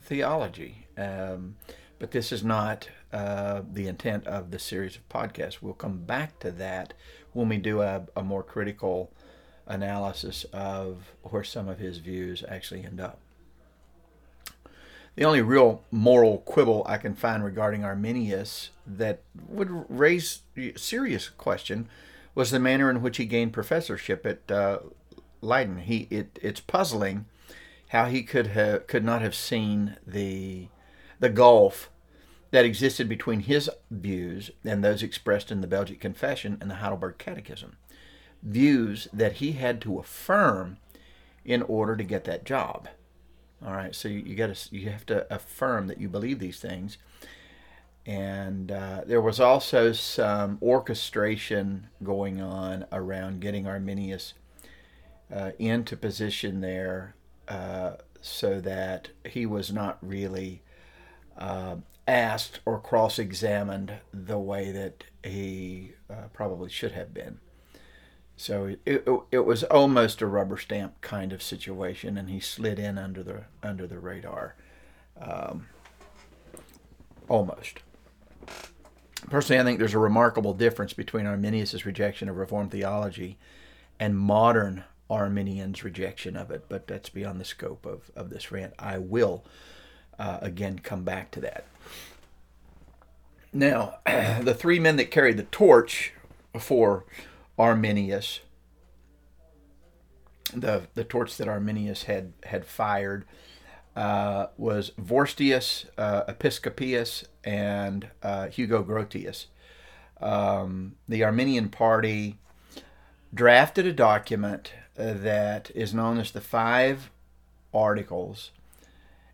[0.01, 1.57] theology, um,
[1.99, 5.59] but this is not uh, the intent of the series of podcasts.
[5.61, 6.95] We'll come back to that
[7.33, 9.11] when we do a, a more critical
[9.67, 13.19] analysis of where some of his views actually end up.
[15.15, 21.29] The only real moral quibble I can find regarding Arminius that would raise a serious
[21.29, 21.89] question
[22.35, 24.79] was the manner in which he gained professorship at uh,
[25.41, 25.79] Leiden.
[25.79, 27.27] He it it's puzzling
[27.89, 30.69] how he could have could not have seen the
[31.21, 31.91] the gulf
[32.51, 37.19] that existed between his views and those expressed in the Belgic Confession and the Heidelberg
[37.19, 37.77] Catechism.
[38.43, 40.79] Views that he had to affirm
[41.45, 42.89] in order to get that job.
[43.65, 46.99] All right, so you, you got you have to affirm that you believe these things.
[48.07, 54.33] And uh, there was also some orchestration going on around getting Arminius
[55.35, 57.15] uh, into position there,
[57.49, 60.63] uh, so that he was not really
[61.37, 67.39] uh, asked or cross-examined the way that he uh, probably should have been.
[68.37, 72.79] So it, it, it was almost a rubber stamp kind of situation, and he slid
[72.79, 74.55] in under the under the radar,
[75.21, 75.67] um,
[77.29, 77.81] almost.
[79.29, 83.39] Personally, I think there's a remarkable difference between Arminius' rejection of Reformed theology
[83.99, 88.75] and modern Arminians' rejection of it, but that's beyond the scope of, of this rant.
[88.79, 89.45] I will
[90.19, 91.65] uh, again come back to that.
[93.53, 96.13] Now, the three men that carried the torch
[96.59, 97.05] for
[97.59, 98.41] Arminius,
[100.53, 103.25] the, the torch that Arminius had, had fired,
[103.97, 109.47] uh, was Vorstius, uh, Episcopius, and uh, Hugo Grotius.
[110.21, 112.39] Um, the Arminian party
[113.35, 114.73] drafted a document
[115.05, 117.11] that is known as the Five
[117.73, 118.51] Articles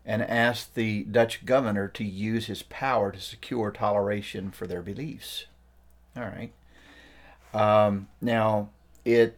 [0.05, 5.45] and asked the Dutch governor to use his power to secure toleration for their beliefs.
[6.15, 6.53] All right.
[7.53, 8.69] Um, now,
[9.03, 9.37] it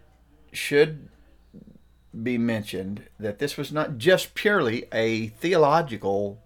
[0.51, 1.07] should
[2.23, 6.39] be mentioned that this was not just purely a theological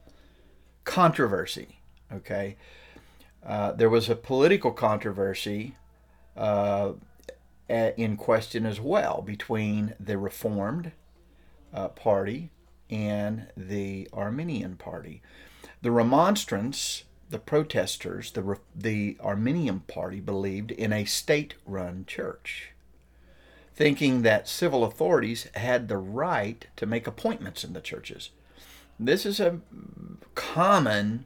[0.83, 1.79] controversy.
[2.13, 2.57] Okay,
[3.45, 5.75] uh, there was a political controversy
[6.35, 6.91] uh,
[7.71, 10.91] in question as well between the Reformed
[11.73, 12.51] uh, Party
[12.89, 15.21] and the Arminian Party.
[15.81, 22.71] The Remonstrants, the protesters, the, the Arminian Party believed in a state run church
[23.73, 28.29] thinking that civil authorities had the right to make appointments in the churches.
[28.99, 29.59] This is a
[30.35, 31.25] common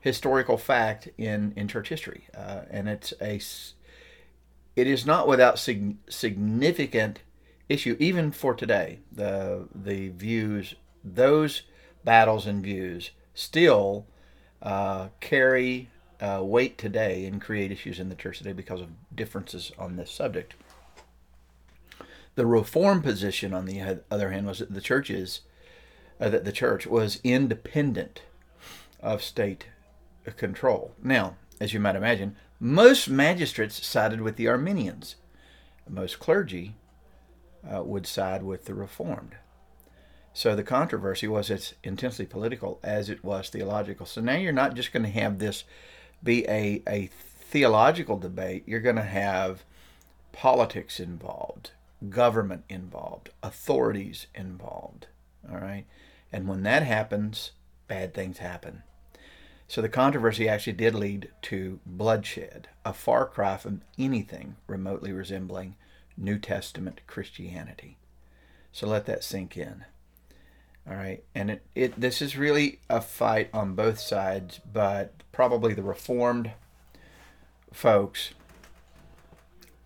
[0.00, 3.38] historical fact in, in church history, uh, and it's a
[4.76, 7.20] it is not without sig- significant
[7.68, 9.00] issue even for today.
[9.10, 11.62] The the views those
[12.04, 14.06] battles and views still
[14.60, 15.88] uh, carry
[16.20, 20.10] uh, weight today and create issues in the church today because of differences on this
[20.10, 20.54] subject.
[22.34, 25.40] The reform position, on the other hand, was that the churches,
[26.20, 28.22] uh, that the church was independent
[29.00, 29.66] of state
[30.36, 30.92] control.
[31.02, 35.16] Now, as you might imagine, most magistrates sided with the Arminians.
[35.88, 36.76] Most clergy
[37.68, 39.34] uh, would side with the Reformed.
[40.32, 44.06] So the controversy was as intensely political as it was theological.
[44.06, 45.64] So now you're not just going to have this
[46.22, 49.64] be a, a theological debate, you're going to have
[50.30, 51.72] politics involved
[52.10, 55.08] government involved, authorities involved.
[55.50, 55.86] All right.
[56.32, 57.50] And when that happens,
[57.88, 58.84] bad things happen.
[59.72, 65.76] So the controversy actually did lead to bloodshed, a far cry from anything remotely resembling
[66.14, 67.96] New Testament Christianity.
[68.70, 69.86] So let that sink in.
[70.86, 71.24] All right.
[71.34, 76.50] And it, it this is really a fight on both sides, but probably the reformed
[77.72, 78.34] folks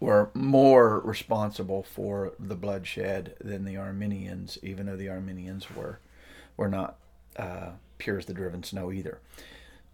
[0.01, 6.01] were more responsible for the bloodshed than the Arminians, even though the Arminians were
[6.57, 6.97] were not
[7.37, 9.21] uh, pure as the driven snow either.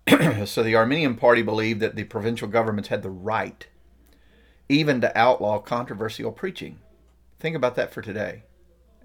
[0.47, 3.67] so the Arminian party believed that the provincial governments had the right
[4.69, 6.79] even to outlaw controversial preaching.
[7.39, 8.45] Think about that for today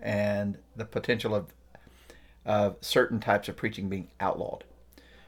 [0.01, 1.53] and the potential of,
[2.45, 4.63] of certain types of preaching being outlawed.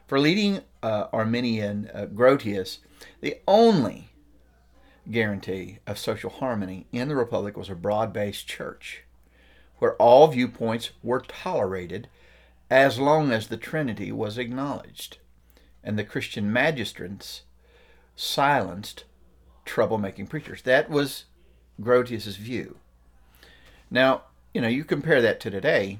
[0.07, 2.79] For leading uh, Arminian uh, Grotius,
[3.21, 4.09] the only
[5.09, 9.03] guarantee of social harmony in the Republic was a broad based church
[9.79, 12.07] where all viewpoints were tolerated
[12.69, 15.17] as long as the Trinity was acknowledged,
[15.89, 17.41] and the Christian magistrates
[18.15, 19.05] silenced
[19.65, 20.61] troublemaking preachers.
[20.61, 21.25] That was
[21.81, 22.77] Grotius's view.
[23.89, 24.23] Now,
[24.53, 25.99] you know, you compare that to today,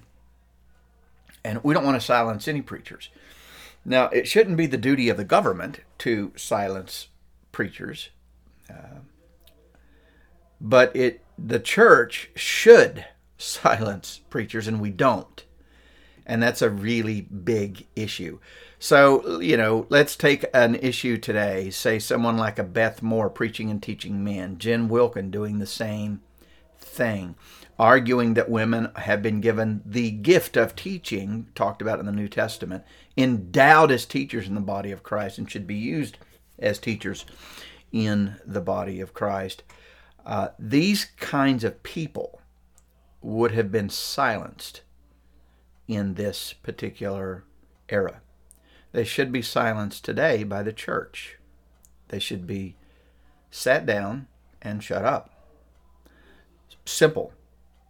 [1.44, 3.10] and we don't want to silence any preachers.
[3.84, 7.08] Now, it shouldn't be the duty of the government to silence
[7.52, 8.10] preachers
[8.70, 9.00] uh,
[10.62, 13.06] but it the church should
[13.38, 15.46] silence preachers, and we don't.
[16.30, 18.38] And that's a really big issue.
[18.78, 21.72] So, you know, let's take an issue today.
[21.72, 26.22] Say someone like a Beth Moore preaching and teaching men, Jen Wilkin doing the same
[26.80, 27.36] thing.
[27.80, 32.28] arguing that women have been given the gift of teaching, talked about in the New
[32.28, 32.84] Testament,
[33.16, 36.18] endowed as teachers in the body of Christ, and should be used
[36.60, 37.26] as teachers
[37.94, 39.64] in the body of Christ.
[40.26, 42.42] Uh, these kinds of people
[43.22, 44.82] would have been silenced
[45.90, 47.44] in this particular
[47.90, 48.22] era.
[48.92, 51.38] They should be silenced today by the church.
[52.10, 52.76] They should be
[53.50, 54.28] sat down
[54.62, 55.32] and shut up.
[56.86, 57.34] Simple.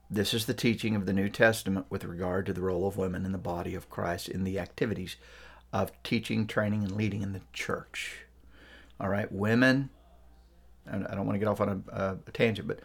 [0.09, 3.25] This is the teaching of the New Testament with regard to the role of women
[3.25, 5.17] in the body of Christ in the activities
[5.71, 8.25] of teaching, training, and leading in the church.
[8.99, 9.89] All right, women,
[10.89, 12.79] I don't want to get off on a, a tangent, but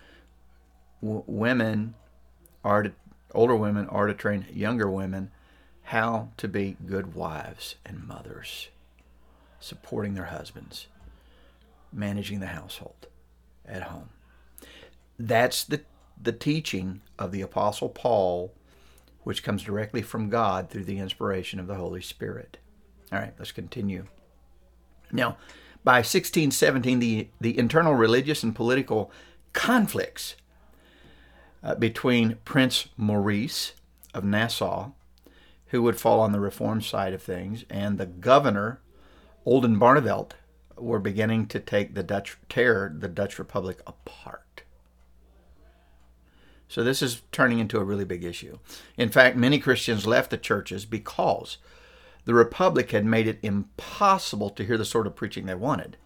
[1.00, 1.94] w- women
[2.62, 2.92] are to,
[3.34, 5.30] older women are to train younger women
[5.84, 8.68] how to be good wives and mothers,
[9.60, 10.86] supporting their husbands,
[11.92, 13.06] managing the household
[13.66, 14.08] at home.
[15.18, 15.82] That's the
[16.20, 18.52] the teaching of the Apostle Paul,
[19.22, 22.58] which comes directly from God through the inspiration of the Holy Spirit.
[23.12, 24.06] All right, let's continue.
[25.12, 25.36] Now,
[25.82, 29.10] by 1617, the, the internal religious and political
[29.52, 30.36] conflicts
[31.64, 33.72] uh, between Prince Maurice
[34.12, 34.90] of Nassau,
[35.68, 38.80] who would fall on the reform side of things, and the governor,
[39.46, 40.32] Oldenbarnevelt,
[40.76, 44.62] were beginning to take the Dutch tear the Dutch Republic apart.
[46.68, 48.58] So this is turning into a really big issue.
[48.96, 51.58] In fact, many Christians left the churches because
[52.24, 55.96] the Republic had made it impossible to hear the sort of preaching they wanted.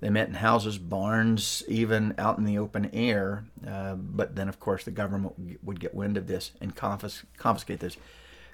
[0.00, 3.44] They met in houses, barns, even out in the open air.
[3.66, 7.80] Uh, but then, of course, the government would get wind of this and confis- confiscate
[7.80, 7.96] those,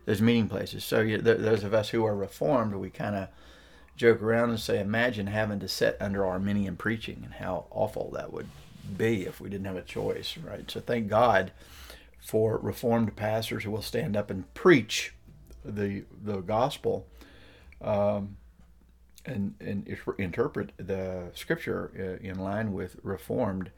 [0.06, 0.84] those meeting places.
[0.84, 3.28] So, you, th- those of us who are Reformed, we kind of
[3.96, 8.32] joke around and say, imagine having to sit under Arminian preaching and how awful that
[8.32, 8.48] would
[8.96, 10.70] be if we didn't have a choice, right?
[10.70, 11.52] So thank God
[12.20, 15.12] for reformed pastors who will stand up and preach
[15.64, 17.06] the the gospel
[17.80, 18.36] um,
[19.24, 23.70] and and interpret the scripture uh, in line with reformed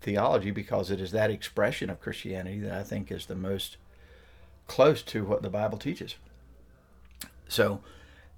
[0.00, 3.76] theology because it is that expression of Christianity that I think is the most
[4.66, 6.16] close to what the Bible teaches.
[7.48, 7.80] So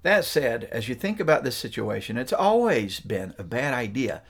[0.03, 4.21] that said, as you think about this situation, it's always been a bad idea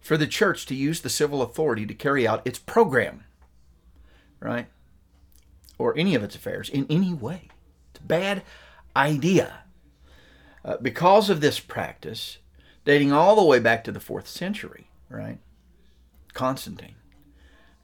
[0.00, 3.24] for the church to use the civil authority to carry out its program,
[4.40, 4.66] right?
[5.76, 7.48] Or any of its affairs in any way.
[7.90, 8.42] It's a bad
[8.96, 9.64] idea.
[10.68, 12.38] Uh, because of this practice,
[12.84, 15.38] dating all the way back to the fourth century, right?
[16.34, 16.96] Constantine.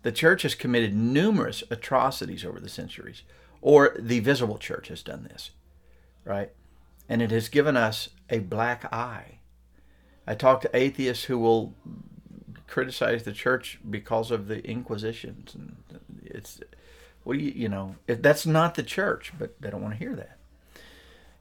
[0.03, 3.22] The church has committed numerous atrocities over the centuries,
[3.62, 5.51] or the visible church has done this,
[6.24, 6.51] right?
[7.09, 9.39] And it has given us a black eye
[10.26, 11.74] I talk to atheists who will
[12.66, 15.76] criticize the church because of the inquisitions, and
[16.24, 16.61] it's
[17.22, 20.16] what do you you know that's not the church, but they don't want to hear
[20.16, 20.39] that.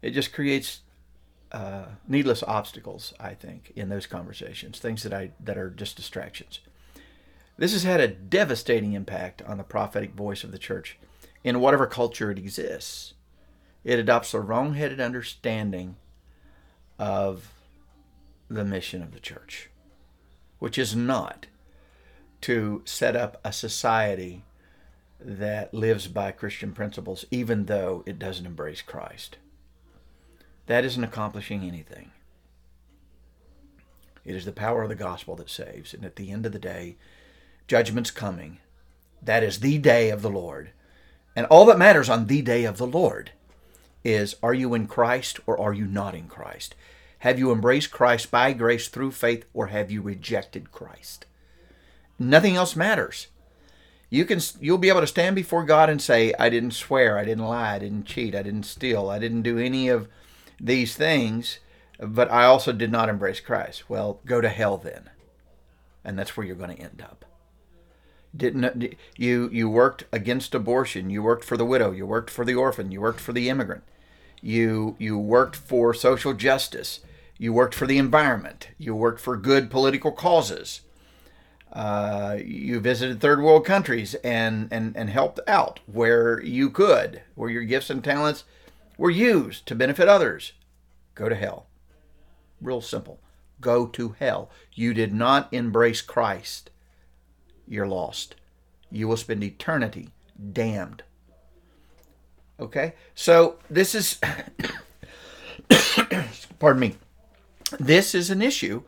[0.02, 0.82] It just creates
[1.54, 6.60] uh, needless obstacles, I think, in those conversations, things that I that are just distractions.
[7.58, 10.98] This has had a devastating impact on the prophetic voice of the church
[11.44, 13.14] in whatever culture it exists.
[13.84, 15.98] It adopts a wrong-headed understanding
[16.98, 17.52] of
[18.50, 19.70] the mission of the church,
[20.58, 21.46] which is not
[22.42, 24.44] to set up a society
[25.20, 29.38] that lives by Christian principles, even though it doesn't embrace Christ.
[30.68, 32.12] That isn't accomplishing anything.
[34.26, 35.94] It is the power of the gospel that saves.
[35.94, 36.96] And at the end of the day,
[37.68, 38.60] judgment's coming.
[39.22, 40.72] That is the day of the Lord.
[41.36, 43.32] And all that matters on the day of the Lord
[44.04, 46.76] is are you in Christ or are you not in Christ?
[47.20, 51.26] Have you embraced Christ by grace through faith or have you rejected Christ?
[52.20, 53.28] Nothing else matters.
[54.10, 57.26] You can you'll be able to stand before God and say, I didn't swear, I
[57.26, 60.08] didn't lie, I didn't cheat, I didn't steal, I didn't do any of
[60.60, 61.60] these things,
[62.00, 63.90] but I also did not embrace Christ.
[63.90, 65.10] Well, go to hell then.
[66.04, 67.26] And that's where you're going to end up.
[68.36, 72.56] Didn't you you worked against abortion, you worked for the widow, you worked for the
[72.56, 73.84] orphan, you worked for the immigrant.
[74.42, 77.02] You you worked for social justice
[77.38, 78.70] you worked for the environment.
[78.78, 80.82] You worked for good political causes.
[81.72, 87.50] Uh, you visited third world countries and, and, and helped out where you could, where
[87.50, 88.44] your gifts and talents
[89.04, 90.54] were used to benefit others.
[91.14, 91.68] Go to hell.
[92.62, 93.20] Real simple.
[93.60, 94.50] Go to hell.
[94.74, 96.70] You did not embrace Christ.
[97.68, 98.36] You're lost.
[98.90, 100.12] You will spend eternity
[100.54, 101.04] damned.
[102.58, 102.94] Okay?
[103.14, 104.22] So this is,
[106.60, 106.96] pardon me,
[107.78, 108.84] this is an issue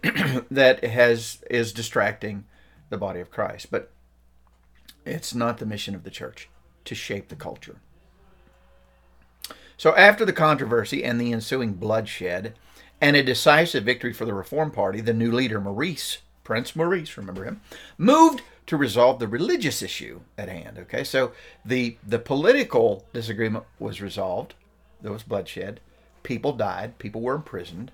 [0.48, 2.44] that has is distracting
[2.88, 3.72] the body of Christ.
[3.72, 3.90] But
[5.04, 6.48] It's not the mission of the church
[6.84, 7.80] to shape the culture.
[9.76, 12.54] So, after the controversy and the ensuing bloodshed,
[13.00, 17.44] and a decisive victory for the Reform Party, the new leader, Maurice, Prince Maurice, remember
[17.44, 17.60] him,
[17.98, 20.78] moved to resolve the religious issue at hand.
[20.78, 21.32] Okay, so
[21.64, 24.54] the the political disagreement was resolved.
[25.00, 25.80] There was bloodshed.
[26.22, 26.98] People died.
[26.98, 27.92] People were imprisoned.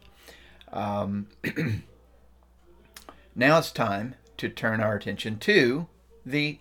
[0.72, 1.26] Um,
[3.34, 5.86] now it's time to turn our attention to
[6.24, 6.58] the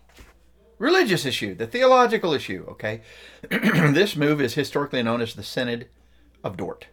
[0.81, 2.65] religious issue, the theological issue.
[2.69, 3.01] Okay,
[3.49, 5.87] this move is historically known as the Synod
[6.43, 6.87] of Dort.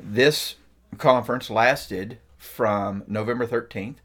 [0.00, 0.56] This
[0.98, 4.00] conference lasted from November 13th,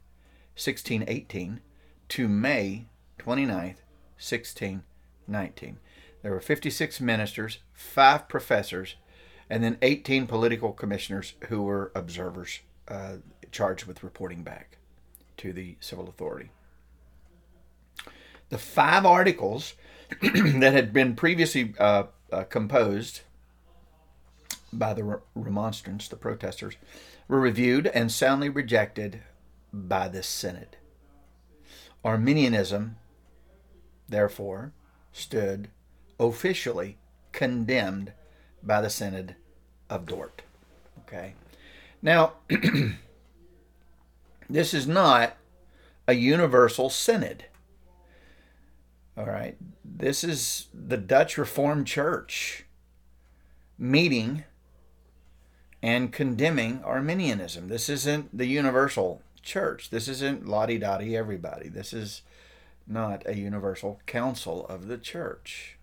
[0.54, 1.60] 1618
[2.10, 2.86] to May
[3.18, 3.80] 29th,
[4.20, 5.78] 1619.
[6.22, 8.96] There were 56 ministers, five professors,
[9.48, 13.16] and then 18 political commissioners who were observers uh,
[13.50, 14.76] charged with reporting back
[15.38, 16.50] to the civil authority.
[18.50, 19.74] The five articles
[20.22, 23.20] that had been previously uh, uh, composed
[24.72, 26.76] by the remonstrants, the protesters,
[27.26, 29.20] were reviewed and soundly rejected
[29.72, 30.76] by the Synod.
[32.04, 32.96] Arminianism,
[34.08, 34.72] therefore,
[35.12, 35.68] stood
[36.18, 36.96] officially
[37.32, 38.12] condemned
[38.62, 39.36] by the Synod
[39.90, 40.42] of Dort.
[41.00, 41.34] Okay.
[42.02, 42.34] Now,
[44.50, 45.36] this is not
[46.06, 47.44] a universal synod.
[49.18, 49.56] All right.
[49.84, 52.66] This is the Dutch Reformed Church
[53.76, 54.44] meeting
[55.82, 57.66] and condemning Arminianism.
[57.66, 59.90] This isn't the universal church.
[59.90, 61.68] This isn't lottie dottie everybody.
[61.68, 62.22] This is
[62.86, 65.78] not a universal council of the church.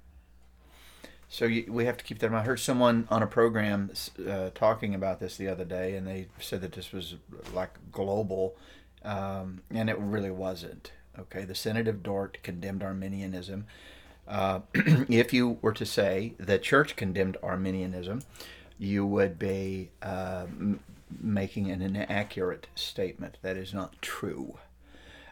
[1.28, 2.44] So you, we have to keep that in mind.
[2.44, 3.92] I heard someone on a program
[4.26, 7.16] uh, talking about this the other day, and they said that this was
[7.54, 8.56] like global,
[9.04, 10.94] um, and it really wasn't.
[11.18, 13.66] Okay, the Synod of Dort condemned Arminianism.
[14.28, 18.22] Uh, if you were to say the church condemned Arminianism,
[18.78, 20.45] you would be uh,
[21.22, 23.38] making an inaccurate statement.
[23.41, 24.57] That is not true.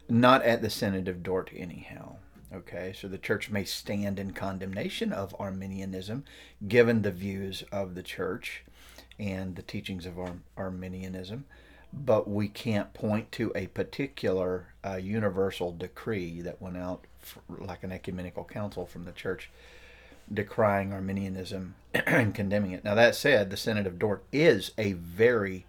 [0.10, 2.18] Not at the Synod of Dort, anyhow.
[2.54, 6.24] Okay, so the church may stand in condemnation of Arminianism
[6.68, 8.64] given the views of the church
[9.18, 11.46] and the teachings of Ar- Arminianism,
[11.94, 17.84] but we can't point to a particular uh, universal decree that went out for, like
[17.84, 19.52] an ecumenical council from the church
[20.32, 22.84] decrying Arminianism and condemning it.
[22.84, 25.66] Now, that said, the Synod of Dort is a very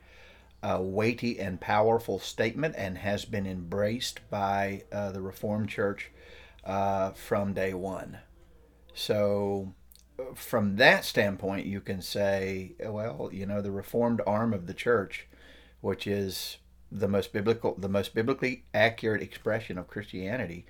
[0.63, 6.11] uh, weighty and powerful statement and has been embraced by uh, the Reformed Church
[6.65, 8.19] uh, from day one.
[8.95, 9.75] So,
[10.35, 15.27] from that standpoint, you can say, well, you know, the Reformed arm of the church,
[15.85, 16.57] which is
[16.91, 20.65] the most biblical, the most biblically accurate expression of Christianity,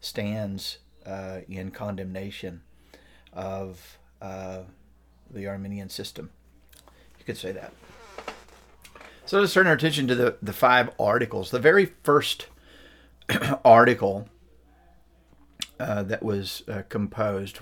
[0.00, 2.62] stands uh, in condemnation
[3.32, 4.60] of uh,
[5.28, 6.30] the Arminian system.
[7.18, 7.72] You could say that.
[9.26, 11.50] So let's turn our attention to the, the five articles.
[11.50, 12.46] The very first
[13.64, 14.28] article
[15.80, 17.58] uh, that was uh, composed,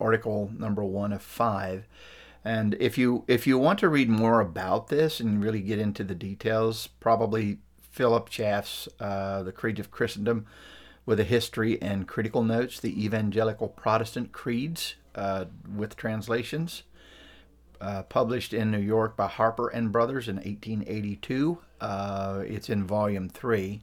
[0.00, 1.84] article number one of five.
[2.44, 6.04] And if you if you want to read more about this and really get into
[6.04, 10.46] the details, probably Philip Schaff's uh, The Creed of Christendom
[11.04, 16.84] with a history and critical notes, the Evangelical Protestant Creeds uh, with translations,
[17.80, 21.58] uh, published in New York by Harper and Brothers in 1882.
[21.80, 23.82] Uh, it's in volume three.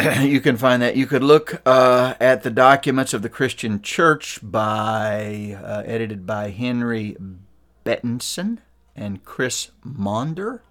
[0.20, 0.96] you can find that.
[0.96, 6.50] You could look uh, at the documents of the Christian Church by uh, edited by
[6.50, 7.16] Henry
[7.84, 8.58] Bettenson
[8.96, 10.62] and Chris Maunder,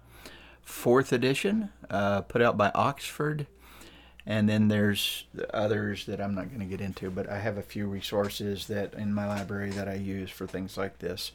[0.62, 3.46] fourth edition, uh, put out by Oxford
[4.26, 7.62] and then there's others that I'm not going to get into, but I have a
[7.62, 11.32] few resources that in my library that I use for things like this.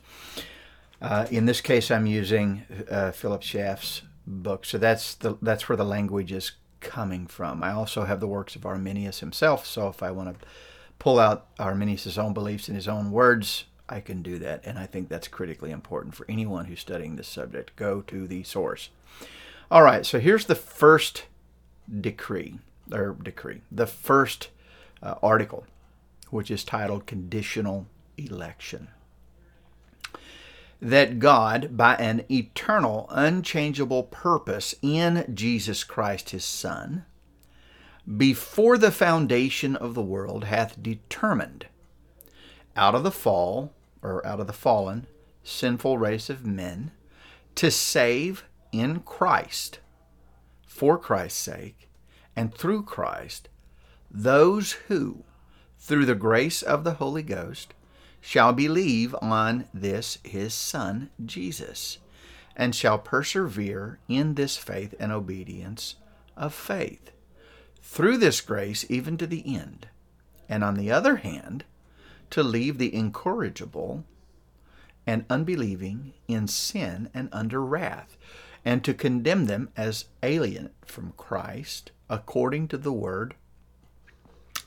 [1.02, 5.76] Uh, in this case, I'm using uh, Philip Schaff's book, so that's the that's where
[5.76, 7.64] the language is coming from.
[7.64, 10.48] I also have the works of Arminius himself, so if I want to
[11.00, 14.86] pull out Arminius' own beliefs in his own words, I can do that, and I
[14.86, 17.76] think that's critically important for anyone who's studying this subject.
[17.76, 18.90] Go to the source.
[19.70, 21.26] All right, so here's the first
[22.02, 22.60] decree
[22.92, 24.50] or decree, the first
[25.02, 25.66] uh, article,
[26.30, 28.88] which is titled Conditional Election.
[30.82, 37.06] That God, by an eternal, unchangeable purpose in Jesus Christ his Son,
[38.18, 41.68] before the foundation of the world hath determined,
[42.76, 45.08] out of the fall, or out of the fallen,
[45.44, 46.92] sinful race of men,
[47.56, 49.80] to save in Christ,
[50.68, 51.90] for Christ's sake,
[52.36, 53.48] and through Christ
[54.12, 55.24] those who,
[55.80, 57.74] through the grace of the Holy Ghost,
[58.26, 62.00] shall believe on this his Son, Jesus,
[62.56, 65.94] and shall persevere in this faith and obedience
[66.36, 67.12] of faith,
[67.84, 69.88] through this grace even to the end.
[70.50, 71.66] And on the other hand,
[72.32, 74.04] to leave the incorrigible
[75.06, 78.18] and unbelieving in sin and under wrath,
[78.66, 83.36] and to condemn them as alien from Christ according to the word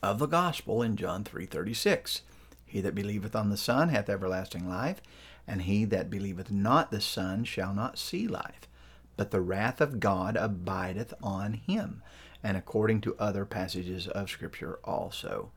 [0.01, 2.23] of the gospel in John 3:36.
[2.69, 5.01] He that believeth on the Son hath everlasting life,
[5.47, 8.69] and he that believeth not the Son shall not see life,
[9.17, 12.03] but the wrath of God abideth on him,
[12.43, 15.51] and according to other passages of Scripture also.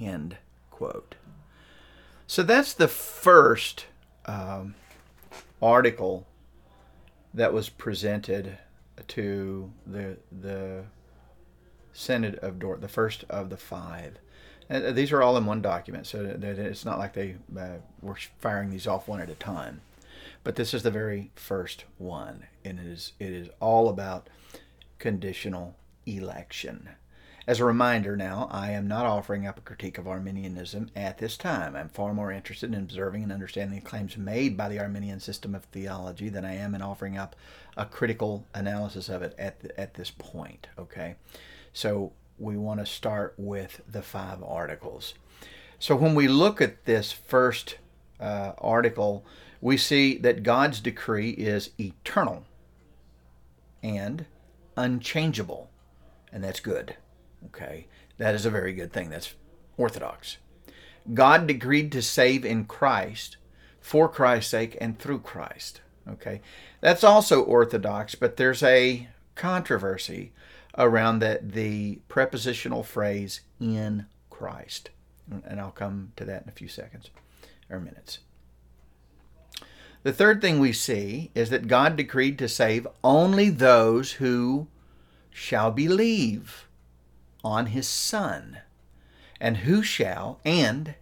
[0.00, 0.36] End
[0.70, 1.16] quote.
[2.26, 3.86] So that's the first
[4.26, 4.76] um,
[5.60, 6.26] article
[7.34, 8.58] that was presented
[9.08, 10.84] to the the
[11.92, 14.18] Synod of Dort, the first of the five.
[14.70, 18.16] Uh, these are all in one document, so that it's not like they uh, were
[18.38, 19.80] firing these off one at a time.
[20.44, 24.28] But this is the very first one, and it is it is all about
[24.98, 26.90] conditional election.
[27.46, 31.36] As a reminder now, I am not offering up a critique of Arminianism at this
[31.36, 31.74] time.
[31.74, 35.54] I'm far more interested in observing and understanding the claims made by the Arminian system
[35.54, 37.34] of theology than I am in offering up
[37.76, 40.68] a critical analysis of it at, the, at this point.
[40.78, 41.16] Okay?
[41.72, 45.14] So we want to start with the five articles.
[45.78, 47.76] So when we look at this first
[48.18, 49.24] uh, article,
[49.60, 52.44] we see that God's decree is eternal
[53.82, 54.26] and
[54.76, 55.70] unchangeable,
[56.32, 56.96] and that's good.
[57.46, 57.86] Okay,
[58.18, 59.10] that is a very good thing.
[59.10, 59.34] That's
[59.76, 60.38] orthodox.
[61.14, 63.38] God decreed to save in Christ,
[63.80, 65.80] for Christ's sake, and through Christ.
[66.08, 66.40] Okay,
[66.80, 70.32] that's also orthodox, but there's a controversy
[70.76, 74.90] around that the prepositional phrase in Christ.
[75.46, 77.10] And I'll come to that in a few seconds
[77.68, 78.20] or minutes.
[80.02, 84.68] The third thing we see is that God decreed to save only those who
[85.30, 86.66] shall believe
[87.44, 88.58] on his Son.
[89.40, 90.94] And who shall, and,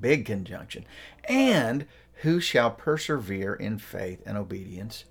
[0.00, 0.84] big conjunction,
[1.24, 1.86] and
[2.22, 5.04] who shall persevere in faith and obedience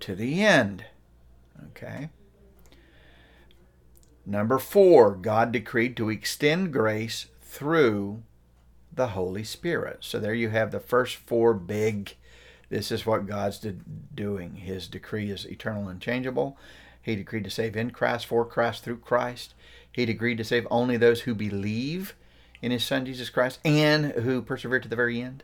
[0.00, 0.84] to the end.
[1.66, 2.10] Okay?
[4.30, 8.22] Number four, God decreed to extend grace through
[8.92, 10.00] the Holy Spirit.
[10.00, 12.14] So there you have the first four big.
[12.68, 13.66] This is what God's
[14.14, 14.56] doing.
[14.56, 16.58] His decree is eternal and changeable.
[17.00, 19.54] He decreed to save in Christ, for Christ, through Christ.
[19.90, 22.14] He decreed to save only those who believe
[22.60, 25.42] in his Son Jesus Christ and who persevere to the very end.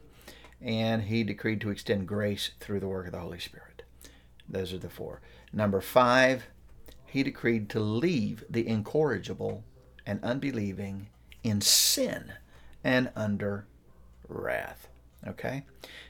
[0.60, 3.82] And he decreed to extend grace through the work of the Holy Spirit.
[4.46, 5.22] Those are the four.
[5.54, 6.48] Number five,
[7.14, 9.62] he decreed to leave the incorrigible
[10.04, 11.06] and unbelieving
[11.44, 12.32] in sin
[12.82, 13.64] and under
[14.28, 14.88] wrath.
[15.24, 15.64] Okay?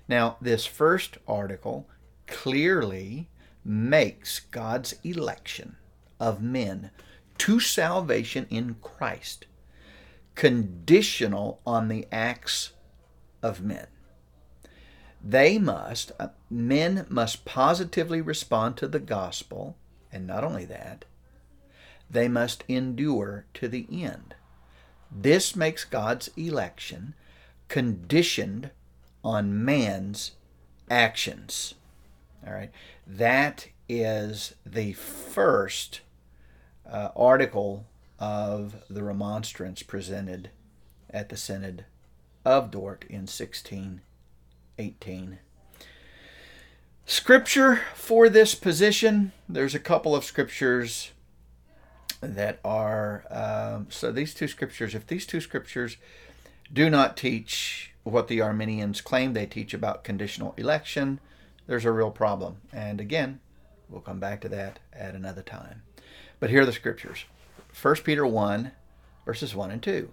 [0.08, 1.86] Now, this first article
[2.26, 3.28] clearly
[3.62, 5.76] makes God's election
[6.18, 6.90] of men
[7.36, 9.44] to salvation in Christ,
[10.34, 12.72] conditional on the acts
[13.42, 13.88] of men.
[15.22, 19.76] They must, uh, men must positively respond to the gospel,
[20.14, 21.04] and not only that,
[22.08, 24.36] they must endure to the end.
[25.10, 27.14] This makes God's election
[27.68, 28.70] conditioned
[29.24, 30.32] on man's
[30.88, 31.74] actions.
[32.46, 32.70] All right.
[33.06, 36.02] That is the first
[36.88, 37.86] uh, article
[38.18, 40.50] of the remonstrance presented
[41.10, 41.84] at the Synod
[42.44, 45.38] of Dort in 1618.
[47.06, 51.12] Scripture for this position, there's a couple of scriptures
[52.22, 55.98] that are, um, so these two scriptures, if these two scriptures
[56.72, 61.20] do not teach what the Arminians claim they teach about conditional election,
[61.66, 62.56] there's a real problem.
[62.72, 63.40] And again,
[63.90, 65.82] we'll come back to that at another time.
[66.40, 67.26] But here are the scriptures
[67.80, 68.72] 1 Peter 1,
[69.26, 70.10] verses 1 and 2.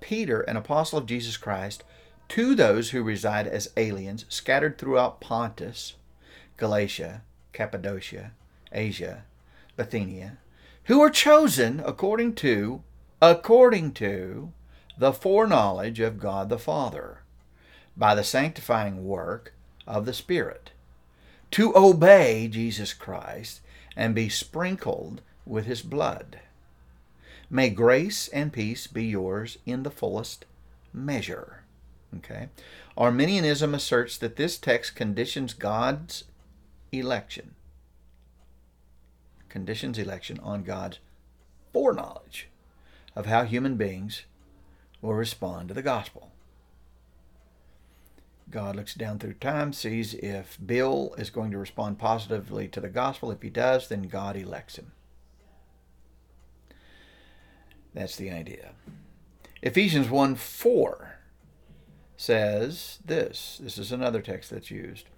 [0.00, 1.84] Peter, an apostle of Jesus Christ,
[2.30, 5.96] to those who reside as aliens scattered throughout Pontus,
[6.60, 8.32] Galatia, Cappadocia,
[8.70, 9.24] Asia,
[9.76, 10.36] Bithynia,
[10.84, 12.82] who are chosen according to,
[13.20, 14.52] according to
[14.98, 17.22] the foreknowledge of God the Father,
[17.96, 19.54] by the sanctifying work
[19.86, 20.70] of the Spirit,
[21.50, 23.62] to obey Jesus Christ
[23.96, 26.40] and be sprinkled with his blood.
[27.48, 30.44] May grace and peace be yours in the fullest
[30.92, 31.62] measure.
[32.18, 32.48] Okay?
[32.96, 36.24] Arminianism asserts that this text conditions God's
[36.92, 37.54] election,
[39.48, 40.98] conditions election on God's
[41.72, 42.48] foreknowledge
[43.14, 44.24] of how human beings
[45.00, 46.30] will respond to the gospel.
[48.50, 52.88] God looks down through time, sees if Bill is going to respond positively to the
[52.88, 53.30] gospel.
[53.30, 54.92] If he does, then God elects him.
[57.94, 58.72] That's the idea.
[59.62, 61.18] Ephesians 1 4
[62.16, 63.60] says this.
[63.62, 65.09] This is another text that's used.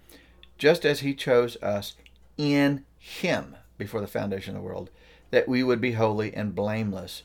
[0.63, 1.97] Just as he chose us
[2.37, 4.91] in him before the foundation of the world,
[5.29, 7.23] that we would be holy and blameless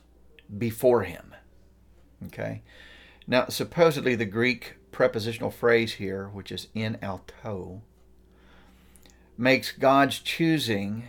[0.59, 1.37] before him.
[2.27, 2.63] Okay?
[3.29, 7.81] Now, supposedly the Greek prepositional phrase here, which is en autō,
[9.37, 11.05] makes God's choosing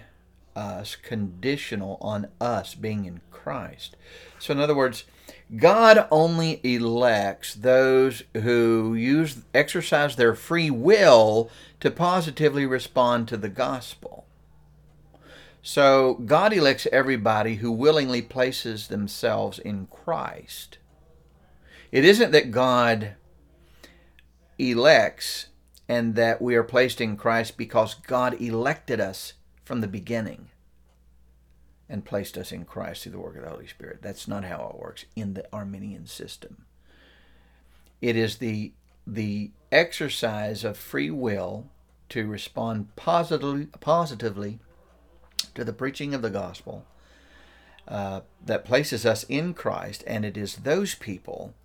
[0.55, 3.95] us conditional on us being in Christ.
[4.37, 5.05] So, in other words,
[5.55, 13.49] God only elects those who use exercise their free will to positively respond to the
[13.49, 14.27] gospel.
[15.63, 20.77] So God elects everybody who willingly places themselves in Christ.
[21.91, 23.15] It isn't that God
[24.59, 25.47] elects
[25.87, 29.33] and that we are placed in Christ because God elected us
[29.65, 30.49] from the beginning
[31.89, 34.01] and placed us in Christ through the work of the Holy Spirit.
[34.01, 36.65] That's not how it works in the Arminian system.
[38.01, 38.73] It is the
[39.07, 41.67] the exercise of free will
[42.09, 44.59] to respond positively positively
[45.55, 46.85] to the preaching of the gospel
[47.87, 51.55] uh, that places us in Christ, and it is those people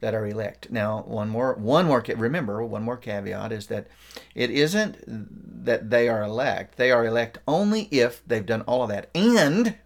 [0.00, 0.70] that are elect.
[0.70, 2.04] Now, one more, one more.
[2.16, 3.86] Remember, one more caveat is that
[4.34, 6.76] it isn't that they are elect.
[6.76, 9.76] They are elect only if they've done all of that and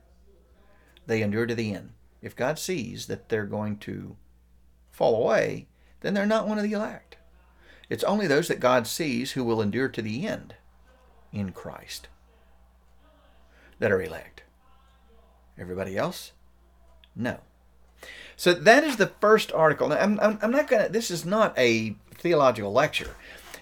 [1.06, 1.90] they endure to the end.
[2.20, 4.16] If God sees that they're going to
[4.90, 5.68] fall away,
[6.00, 7.16] then they're not one of the elect.
[7.88, 10.54] It's only those that God sees who will endure to the end
[11.32, 12.09] in Christ
[13.78, 14.42] that are elect.
[15.59, 16.32] Everybody else?
[17.16, 17.38] No.
[18.39, 19.89] So that is the first article.
[19.89, 23.16] Now, I'm, I'm, I'm not going to, this is not a theological lecture.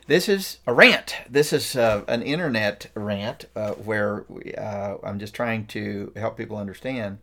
[0.07, 1.17] This is a rant.
[1.31, 6.37] This is uh, an internet rant uh, where we, uh, I'm just trying to help
[6.37, 7.19] people understand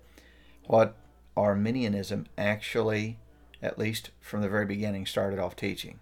[0.66, 0.96] what
[1.38, 3.20] Arminianism actually,
[3.62, 6.00] at least from the very beginning, started off teaching.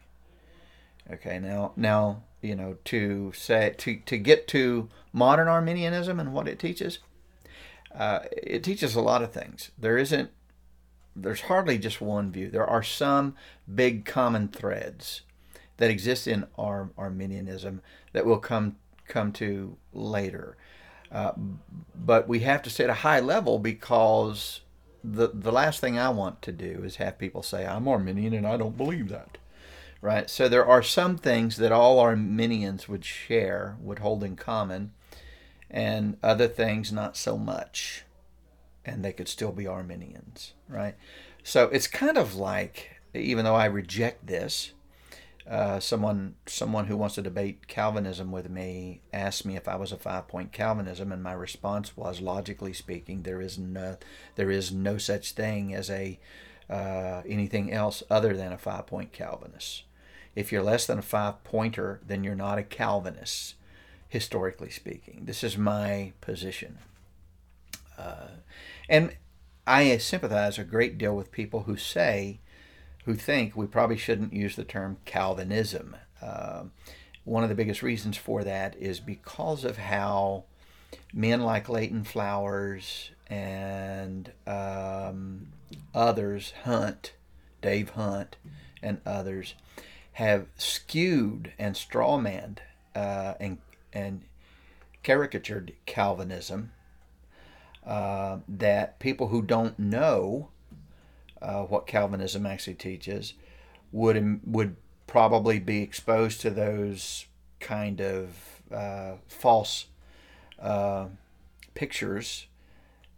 [1.12, 6.48] Okay, now, now you know, to say to to get to modern Arminianism and what
[6.48, 7.00] it teaches,
[7.94, 9.72] uh, it teaches a lot of things.
[9.78, 10.32] There isn't,
[11.16, 12.50] there's hardly just one view.
[12.50, 13.36] There are some
[13.74, 15.22] big common threads
[15.78, 17.82] that exist in Ar- Arminianism
[18.14, 20.56] that will come come to later.
[21.12, 21.34] Uh,
[21.94, 24.62] but we have to stay at a high level because
[25.04, 28.48] the the last thing I want to do is have people say I'm Arminian and
[28.48, 29.38] I don't believe that
[30.02, 30.30] right?
[30.30, 34.92] So there are some things that all Arminians would share, would hold in common,
[35.70, 38.04] and other things not so much,
[38.86, 40.96] and they could still be Arminians, right?
[41.44, 44.74] So it's kind of like, even though I reject this,
[45.50, 49.92] uh, someone someone who wants to debate Calvinism with me asked me if I was
[49.92, 53.98] a five point Calvinism, and my response was, logically speaking, there is no
[54.36, 56.20] there is no such thing as a
[56.70, 59.84] uh, anything else other than a five point Calvinist.
[60.36, 63.56] If you're less than a five pointer, then you're not a Calvinist,
[64.08, 65.24] historically speaking.
[65.26, 66.78] This is my position.
[68.02, 68.28] Uh,
[68.90, 69.16] and
[69.68, 72.40] I sympathize a great deal with people who say,
[73.06, 75.96] who think we probably shouldn't use the term Calvinism.
[76.22, 76.64] Uh,
[77.24, 80.46] one of the biggest reasons for that is because of how
[81.14, 85.48] men like Leighton Flowers and um,
[85.94, 87.14] others, Hunt,
[87.62, 88.38] Dave Hunt,
[88.82, 89.54] and others,
[90.14, 92.58] have skewed and strawmanned
[92.96, 93.60] uh, and
[93.94, 94.24] and
[95.04, 96.72] caricatured Calvinism.
[97.86, 100.50] Uh, that people who don't know
[101.42, 103.34] uh, what Calvinism actually teaches
[103.92, 104.76] would would
[105.08, 107.26] probably be exposed to those
[107.60, 109.88] kind of uh, false
[110.60, 111.08] uh,
[111.74, 112.46] pictures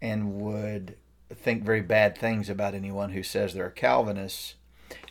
[0.02, 0.96] and would
[1.34, 4.56] think very bad things about anyone who says they're a Calvinist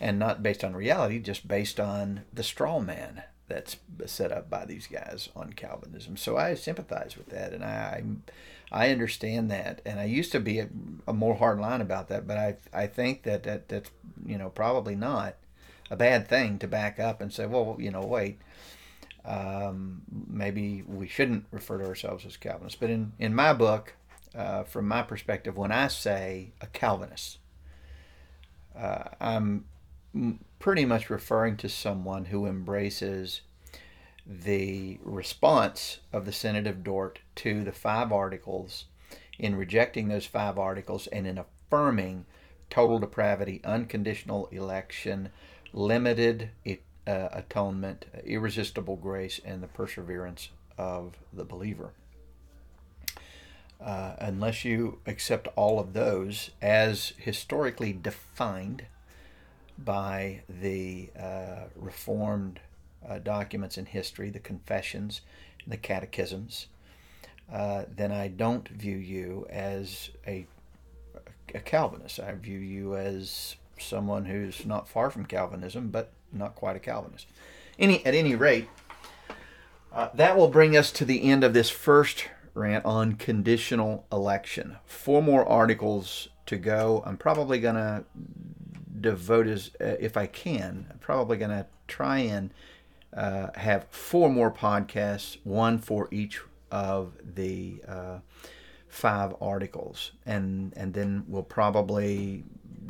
[0.01, 3.77] and not based on reality, just based on the straw man that's
[4.07, 6.17] set up by these guys on Calvinism.
[6.17, 8.03] So I sympathize with that, and I
[8.73, 10.69] I understand that, and I used to be a,
[11.07, 13.91] a more hard line about that, but I I think that, that that's
[14.25, 15.37] you know probably not
[15.91, 18.39] a bad thing to back up and say, well, you know, wait.
[19.25, 23.95] Um, maybe we shouldn't refer to ourselves as Calvinists, but in, in my book,
[24.35, 27.39] uh, from my perspective, when I say a Calvinist,
[28.77, 29.65] uh, I'm
[30.59, 33.43] pretty much referring to someone who embraces
[34.27, 38.85] the response of the Synod of Dort to the five articles
[39.39, 42.27] in rejecting those five articles and in affirming
[42.71, 45.31] total depravity, unconditional election,
[45.73, 51.93] limited uh, atonement, irresistible grace, and the perseverance of the believer.
[53.81, 58.85] Uh, unless you accept all of those as historically defined
[59.77, 62.61] by the uh, Reformed
[63.09, 65.23] uh, documents in history, the confessions,
[65.67, 66.67] the catechisms,
[67.53, 70.47] uh, then I don't view you as a,
[71.55, 72.21] a Calvinist.
[72.21, 77.27] I view you as someone who's not far from Calvinism, but not quite a Calvinist.
[77.79, 78.69] Any at any rate,
[79.93, 84.77] uh, that will bring us to the end of this first rant on conditional election.
[84.85, 87.03] Four more articles to go.
[87.05, 88.05] I'm probably going to
[89.01, 90.87] devote as uh, if I can.
[90.91, 92.51] I'm probably going to try and
[93.15, 96.41] uh, have four more podcasts, one for each
[96.71, 98.19] of the uh,
[98.89, 102.45] five articles, and and then we'll probably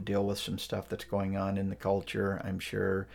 [0.04, 2.40] deal with some stuff that's going on in the culture.
[2.44, 3.08] I'm sure,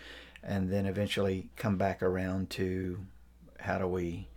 [0.44, 3.00] and then eventually come back around to
[3.60, 4.28] how do we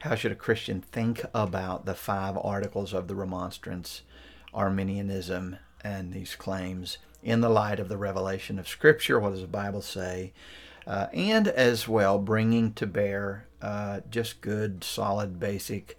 [0.00, 4.02] how should a Christian think about the five articles of the Remonstrance,
[4.52, 9.18] Arminianism, and these claims in the light of the revelation of Scripture?
[9.18, 10.32] What does the Bible say?
[10.86, 15.98] Uh, and as well bringing to bear uh, just good, solid, basic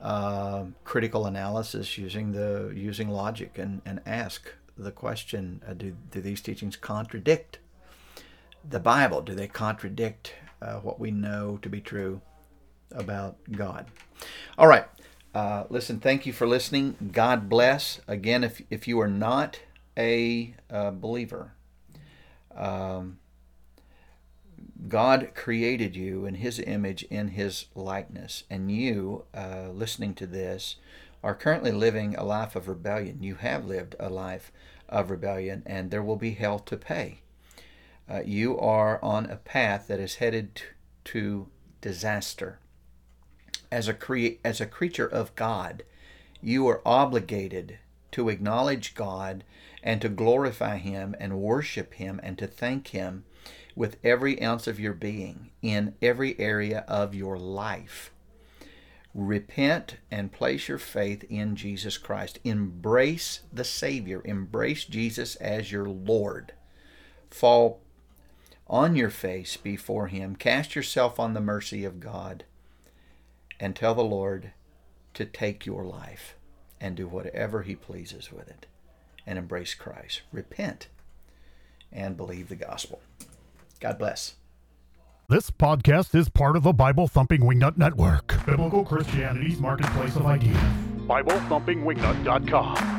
[0.00, 6.20] uh, critical analysis using the using logic and, and ask the question: uh, Do do
[6.20, 7.58] these teachings contradict
[8.68, 9.20] the Bible?
[9.20, 12.20] Do they contradict uh, what we know to be true
[12.90, 13.86] about God?
[14.56, 14.86] All right.
[15.34, 17.10] Uh, listen, thank you for listening.
[17.12, 18.00] God bless.
[18.08, 19.60] Again, if if you are not
[19.96, 21.52] a believer.
[22.56, 23.18] Um,
[24.86, 30.76] God created you in His image, in His likeness, and you, uh, listening to this,
[31.22, 33.22] are currently living a life of rebellion.
[33.22, 34.52] You have lived a life
[34.88, 37.22] of rebellion, and there will be hell to pay.
[38.08, 40.64] Uh, you are on a path that is headed to,
[41.04, 41.48] to
[41.80, 42.58] disaster.
[43.70, 45.82] As a, crea- as a creature of God,
[46.40, 47.78] you are obligated
[48.12, 49.44] to acknowledge God
[49.82, 53.24] and to glorify Him and worship Him and to thank Him
[53.78, 58.10] with every ounce of your being in every area of your life.
[59.14, 62.40] Repent and place your faith in Jesus Christ.
[62.42, 64.20] Embrace the Savior.
[64.24, 66.54] Embrace Jesus as your Lord.
[67.30, 67.80] Fall
[68.66, 70.34] on your face before Him.
[70.34, 72.42] Cast yourself on the mercy of God
[73.60, 74.50] and tell the Lord
[75.14, 76.34] to take your life
[76.80, 78.66] and do whatever He pleases with it
[79.24, 80.22] and embrace Christ.
[80.32, 80.88] Repent
[81.92, 83.00] and believe the gospel.
[83.80, 84.34] God bless.
[85.28, 90.56] This podcast is part of the Bible Thumping Wingnut Network, Biblical Christianity's marketplace of ideas.
[91.06, 92.94] BibleThumpingWingnut.com.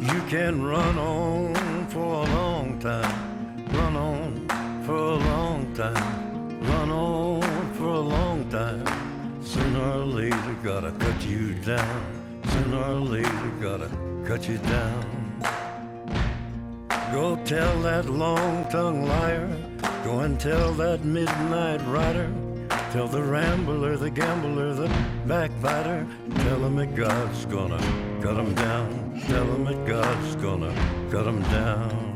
[0.00, 4.48] You can run on for a long time, run on
[4.84, 9.42] for a long time, run on for a long time.
[9.44, 12.19] Sooner or later, gotta cut you down.
[12.52, 13.90] Sooner or later, gotta
[14.24, 15.04] cut you down.
[17.12, 19.48] Go tell that long-tongued liar.
[20.04, 22.32] Go and tell that midnight rider.
[22.92, 24.88] Tell the rambler, the gambler, the
[25.26, 26.06] backbiter.
[26.36, 27.78] Tell him that God's gonna
[28.20, 29.20] cut him down.
[29.26, 30.74] Tell him that God's gonna
[31.10, 32.09] cut him down.